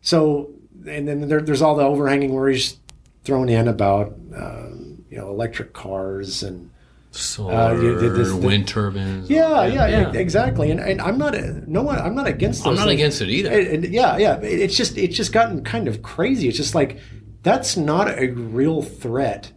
[0.00, 0.50] So,
[0.86, 2.78] and then there, there's all the overhanging worries
[3.24, 6.70] thrown in about um, you know electric cars and
[7.12, 9.28] Solar, Uh, this- the- wind turbines.
[9.28, 10.70] yeah, yeah, exactly.
[10.70, 11.98] And, and I'm not a, no one.
[11.98, 12.64] I'm not against.
[12.64, 13.00] I'm not things.
[13.00, 13.50] against it either.
[13.50, 14.38] And, and yeah, yeah.
[14.40, 16.46] it- It's just it's just gotten kind of crazy.
[16.46, 16.98] It's just like
[17.42, 19.50] that's not a real threat.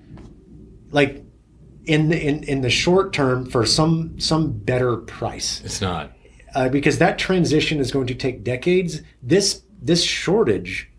[0.92, 1.24] Like
[1.86, 6.12] in the, in in the short term for some some better price It's not.
[6.56, 9.02] uh, because that transition is going to take decades.
[9.22, 10.90] This this shortage.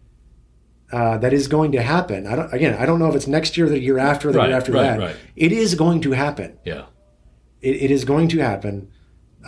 [0.97, 2.21] Uh, that is going to happen.
[2.27, 2.53] I don't.
[2.59, 4.73] Again, I don't know if it's next year, the year after, the Right, year after
[4.73, 4.99] right, that.
[5.07, 5.17] right.
[5.37, 6.85] It is going to happen Yeah.
[7.69, 8.75] it, it is going to happen.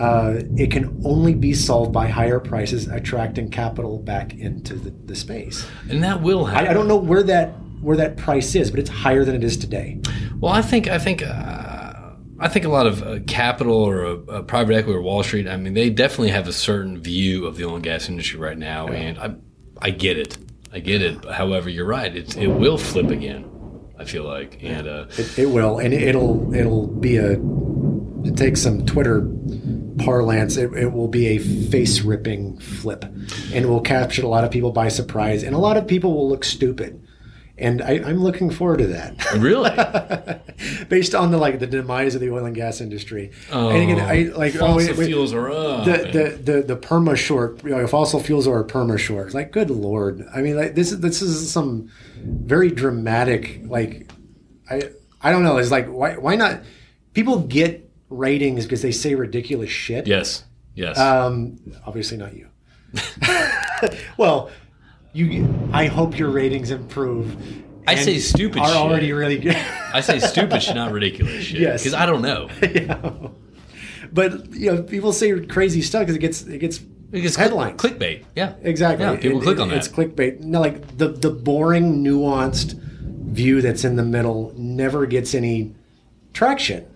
[0.06, 5.14] Uh, it can only be solved by higher prices, attracting capital back into the, the
[5.14, 5.64] space.
[5.88, 6.66] And that will happen.
[6.66, 7.48] I, I don't know where that
[7.80, 9.88] where that price is, but it's higher than it is today.
[10.40, 11.92] Well, I think I think uh,
[12.40, 15.46] I think a lot of uh, capital or uh, private equity or Wall Street.
[15.48, 18.58] I mean, they definitely have a certain view of the oil and gas industry right
[18.58, 19.28] now, and I
[19.80, 20.36] I get it.
[20.72, 21.24] I get it.
[21.24, 22.14] However, you're right.
[22.14, 23.50] It's, it will flip again.
[23.98, 27.38] I feel like, and uh, It, it will, and it, will it'll be a
[28.26, 29.26] it takes some Twitter
[29.98, 30.56] parlance.
[30.56, 34.50] It, it will be a face ripping flip, and it will capture a lot of
[34.50, 37.05] people by surprise, and a lot of people will look stupid.
[37.58, 39.32] And I, I'm looking forward to that.
[39.38, 39.70] really,
[40.88, 43.30] based on the like the demise of the oil and gas industry.
[43.50, 45.86] oh, and again, I like oh, fossil wait, wait, fuels are up.
[45.86, 49.32] the, the the the perma short, you know, fossil fuels are a perma short.
[49.32, 50.26] Like, good lord!
[50.34, 51.90] I mean, like this is this is some
[52.22, 53.60] very dramatic.
[53.64, 54.10] Like,
[54.70, 54.90] I
[55.22, 55.56] I don't know.
[55.56, 56.60] It's like why why not?
[57.14, 60.06] People get ratings because they say ridiculous shit.
[60.06, 60.44] yes,
[60.74, 60.98] yes.
[60.98, 62.48] Um, obviously not you.
[64.18, 64.50] well,
[65.24, 65.68] you.
[65.72, 67.36] I hope your ratings improve.
[67.88, 68.76] I say stupid are shit.
[68.76, 69.56] already really good.
[69.94, 71.60] I say stupid shit, not ridiculous shit.
[71.60, 71.82] Yes.
[71.82, 72.48] because I don't know.
[72.62, 73.28] yeah.
[74.12, 77.80] But you know, people say crazy stuff because it gets it gets Because headlines.
[77.80, 78.24] clickbait.
[78.34, 79.04] Yeah, Exactly.
[79.04, 79.78] Yeah, people It- click it- on that.
[79.78, 80.40] It's clickbait.
[80.40, 85.74] No, like the the boring, nuanced view that's in the middle never gets any
[86.32, 86.86] traction.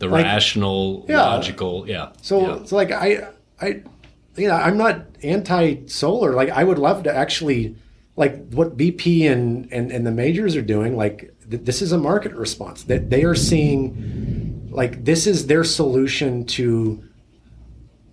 [0.00, 1.22] the like- rational, Yeah.
[1.22, 1.84] logical.
[1.88, 2.08] Yeah.
[2.20, 2.56] So yeah.
[2.56, 3.28] it's like I
[3.60, 3.82] I
[4.36, 6.32] you know I'm not anti solar.
[6.32, 7.76] Like I would love to actually
[8.16, 10.96] like what BP and and, and the majors are doing.
[10.96, 14.68] Like th- this is a market response that they are seeing.
[14.70, 17.02] Like this is their solution to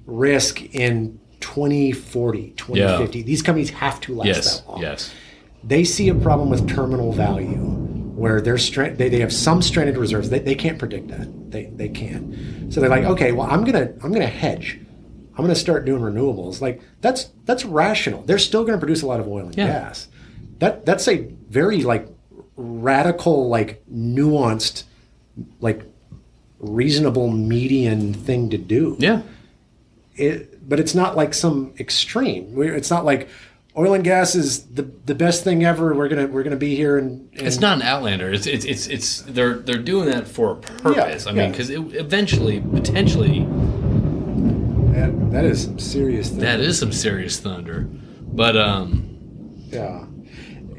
[0.05, 5.13] risk in 2040 2050 these companies have to last yes, that long yes.
[5.63, 7.57] they see a problem with terminal value
[8.15, 11.65] where they're stra- they, they have some stranded reserves they, they can't predict that they,
[11.75, 14.79] they can't so they're like okay well i'm gonna i'm gonna hedge
[15.37, 19.19] i'm gonna start doing renewables like that's that's rational they're still gonna produce a lot
[19.19, 19.67] of oil and Yeah.
[19.67, 20.07] gas
[20.59, 21.17] that that's a
[21.49, 22.07] very like
[22.55, 24.83] radical like nuanced
[25.59, 25.83] like
[26.59, 29.21] reasonable median thing to do Yeah.
[30.15, 32.53] it, but it's not like some extreme.
[32.61, 33.29] It's not like
[33.75, 35.95] oil and gas is the the best thing ever.
[35.95, 38.31] We're gonna we're gonna be here and, and It's not an outlander.
[38.31, 41.25] It's it's it's, it's they're they're doing that for a purpose.
[41.25, 41.49] I mean, yeah.
[41.49, 43.47] because eventually, potentially,
[45.31, 46.39] that, is some serious thing.
[46.39, 47.87] that is some serious thunder.
[48.33, 49.17] But um,
[49.67, 50.05] yeah,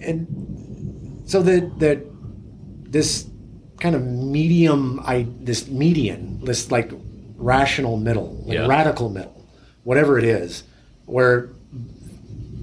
[0.00, 1.98] and so that that
[2.90, 3.26] this
[3.80, 6.92] kind of medium, I this median, this like
[7.36, 8.66] rational middle, like Yeah.
[8.66, 9.44] radical middle,
[9.84, 10.62] whatever it is,
[11.06, 11.48] where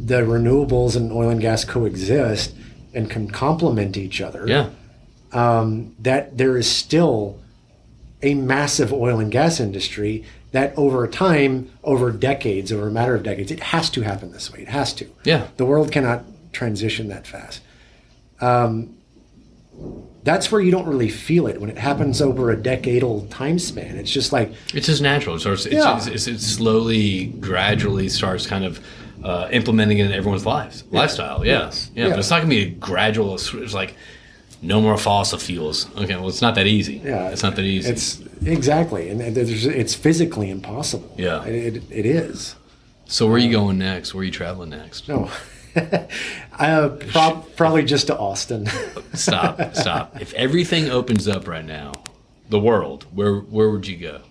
[0.05, 2.55] the renewables and oil and gas coexist
[2.93, 4.45] and can complement each other.
[4.47, 4.69] yeah,
[5.33, 7.37] um, that there is still
[8.23, 13.23] a massive oil and gas industry that over time, over decades, over a matter of
[13.23, 14.61] decades, it has to happen this way.
[14.61, 15.07] It has to.
[15.23, 16.23] yeah, The world cannot
[16.53, 17.61] transition that fast.
[18.41, 18.95] Um,
[20.23, 23.95] that's where you don't really feel it when it happens over a decadal time span.
[23.97, 25.35] It's just like, it's just natural.
[25.35, 25.65] It starts.
[25.65, 25.97] It's, Yeah.
[25.97, 28.79] it's, it's, it slowly, gradually starts kind of.
[29.21, 31.91] Uh, implementing it in everyone's lives, lifestyle, yeah, Yes.
[31.93, 33.35] yeah, But it's not gonna be a gradual.
[33.35, 33.95] It's like
[34.61, 35.87] no more fossil fuels.
[35.97, 37.01] Okay, well, it's not that easy.
[37.03, 37.89] yeah, it's not that easy.
[37.91, 41.13] It's exactly, and there's, it's physically impossible.
[41.17, 41.43] Yeah.
[41.45, 42.55] it, it, it is.
[43.05, 44.13] so where are you going next?
[44.13, 45.07] Where are you traveling next?
[45.07, 45.29] No,
[46.59, 48.67] uh, prob- probably just to Austin.
[49.13, 50.21] Stop, stop.
[50.21, 52.03] If everything opens up right now,
[52.49, 54.21] the world, where where would you go?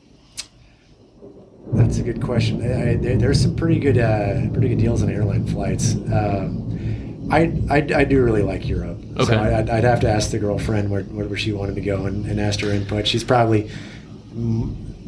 [1.73, 2.63] That's a good question.
[2.63, 5.95] I, I, there's some pretty good, uh, pretty good deals on airline flights.
[5.97, 8.99] Um, I, I, I do really like Europe.
[9.19, 9.25] Okay.
[9.25, 12.07] So I, I'd, I'd have to ask the girlfriend where, where she wanted to go
[12.07, 13.07] and, and asked her input.
[13.07, 13.71] She's probably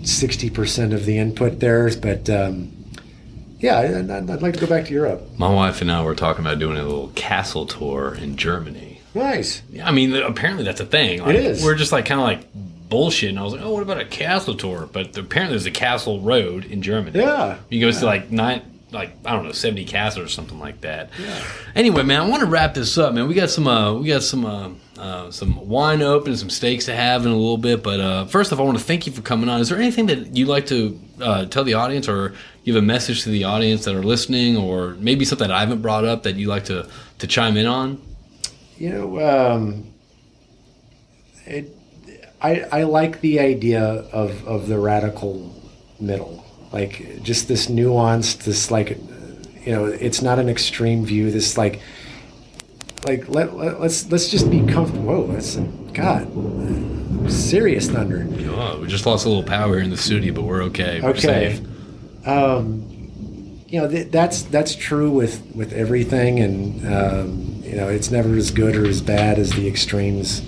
[0.03, 2.73] sixty percent of the input there, but um,
[3.59, 5.23] yeah, I'd, I'd like to go back to Europe.
[5.39, 9.01] My wife and I were talking about doing a little castle tour in Germany.
[9.15, 9.63] Nice.
[9.71, 11.21] Yeah, I mean, apparently that's a thing.
[11.21, 11.65] Like, It is.
[11.65, 12.45] We're just like kind of like
[12.89, 13.31] bullshit.
[13.31, 14.89] And I was like, oh, what about a castle tour?
[14.91, 17.19] But apparently, there's a castle road in Germany.
[17.19, 17.59] Yeah.
[17.69, 21.11] You go to like nine, like I don't know, seventy castles or something like that.
[21.75, 23.29] Anyway, man, I want to wrap this up, man.
[23.29, 24.71] We got some, uh, we got some, uh,
[25.01, 27.83] uh, some wine open, some steaks to have in a little bit.
[27.83, 29.61] But uh, first off, I want to thank you for coming on.
[29.61, 33.23] Is there anything that you'd like to uh, tell the audience, or give a message
[33.25, 36.37] to the audience that are listening, or maybe something that I haven't brought up that
[36.37, 36.87] you'd like to
[37.19, 38.01] to chime in on?
[38.79, 39.93] You know, um,
[41.47, 41.75] it,
[42.41, 45.55] I, I like the idea of, of the radical
[45.99, 48.99] middle, like just this nuanced, this like,
[49.67, 51.31] you know, it's not an extreme view.
[51.31, 51.81] This like,
[53.05, 55.05] like let, let let's let's just be comfortable.
[55.05, 55.57] Whoa, that's
[55.95, 56.29] God,
[57.31, 58.27] serious thunder.
[58.51, 61.01] Oh, we just lost a little power here in the studio, but we're okay.
[61.01, 61.21] We're Okay.
[61.21, 61.61] safe.
[62.27, 62.85] Um,
[63.69, 68.35] you know th- that's that's true with with everything, and um, you know it's never
[68.37, 70.43] as good or as bad as the extremes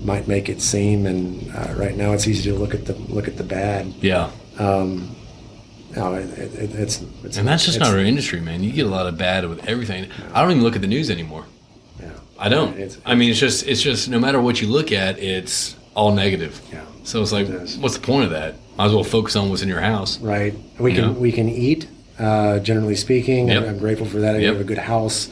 [0.00, 1.06] might make it seem.
[1.06, 3.86] And uh, right now, it's easy to look at the look at the bad.
[4.00, 4.30] Yeah.
[4.58, 5.14] Um,
[5.94, 8.62] no, it, it, it- it's, it's And that's just not our industry, man.
[8.64, 10.08] You get a lot of bad with everything.
[10.32, 11.44] I don't even look at the news anymore.
[12.44, 12.74] I don't.
[12.76, 16.12] It's- I mean, it's just it's just no matter what you look at, it's all
[16.12, 16.60] negative.
[16.72, 16.80] Yeah.
[17.04, 18.56] So it's like, It what's the point of that?
[18.76, 20.18] Might as well focus on what's in your house.
[20.20, 20.52] right.
[20.78, 21.10] We can Yeah.
[21.26, 21.86] we can eat.
[22.18, 23.62] Uh, generally speaking, Yep.
[23.62, 24.34] I'm, I'm grateful for that.
[24.36, 24.52] I Yep.
[24.52, 25.28] have a good house.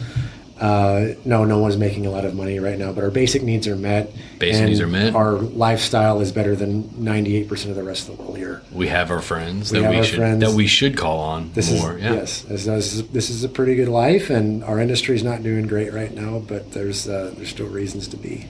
[0.61, 3.67] Uh, no, no one's making a lot of money right now, but our basic needs
[3.67, 4.13] are met.
[4.39, 5.15] Basic and needs are met.
[5.15, 8.61] Our lifestyle is better than 98% of the rest of the world here.
[8.71, 10.41] We have our friends We that have we our should friends.
[10.45, 11.97] that we should call on This more.
[11.97, 12.13] is yeah.
[12.13, 15.67] yes, this is, this is a pretty good life, and our industry is not doing
[15.67, 16.41] great right now.
[16.41, 18.47] But there's uh, there's still reasons to be,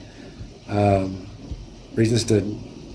[0.67, 1.27] um,
[1.95, 2.41] reasons to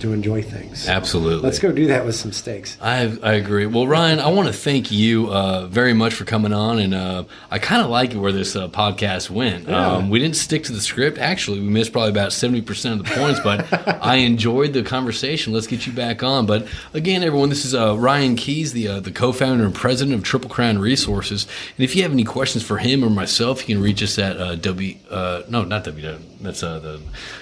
[0.00, 0.88] to enjoy things.
[0.88, 1.42] Absolutely.
[1.42, 2.76] Let's go do that with some steaks.
[2.80, 3.66] I I agree.
[3.66, 7.24] Well, Ryan, I want to thank you uh, very much for coming on, and uh,
[7.50, 9.68] I kind of like where this uh, podcast went.
[9.68, 9.92] Yeah.
[9.92, 11.18] Um, we didn't stick to the script.
[11.18, 13.66] Actually, we missed probably about seventy percent of the points, but
[14.02, 15.52] I enjoyed the conversation.
[15.52, 16.46] Let's get you back on.
[16.46, 20.22] But again, everyone, this is uh, Ryan Keys, the uh, the co-founder and president of
[20.22, 21.46] Triple Crown Resources.
[21.76, 24.36] And if you have any questions for him or myself, you can reach us at
[24.36, 27.00] uh, w uh, no not w that's uh, the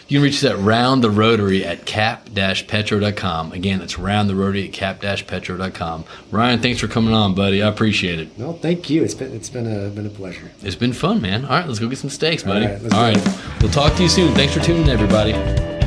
[0.09, 1.87] you can reach us at round the rotary at
[2.45, 3.53] cap-petro.com.
[3.53, 6.05] Again, that's round the rotary at cap-petro.com.
[6.31, 7.63] Ryan, thanks for coming on, buddy.
[7.63, 8.39] I appreciate it.
[8.39, 9.03] No, thank you.
[9.03, 10.51] It's been it's been a been a pleasure.
[10.63, 11.45] It's been fun, man.
[11.45, 12.67] All right, let's go get some steaks, buddy.
[12.67, 13.63] All right, let's All right.
[13.63, 14.35] We'll talk to you soon.
[14.35, 15.84] Thanks for tuning in, everybody.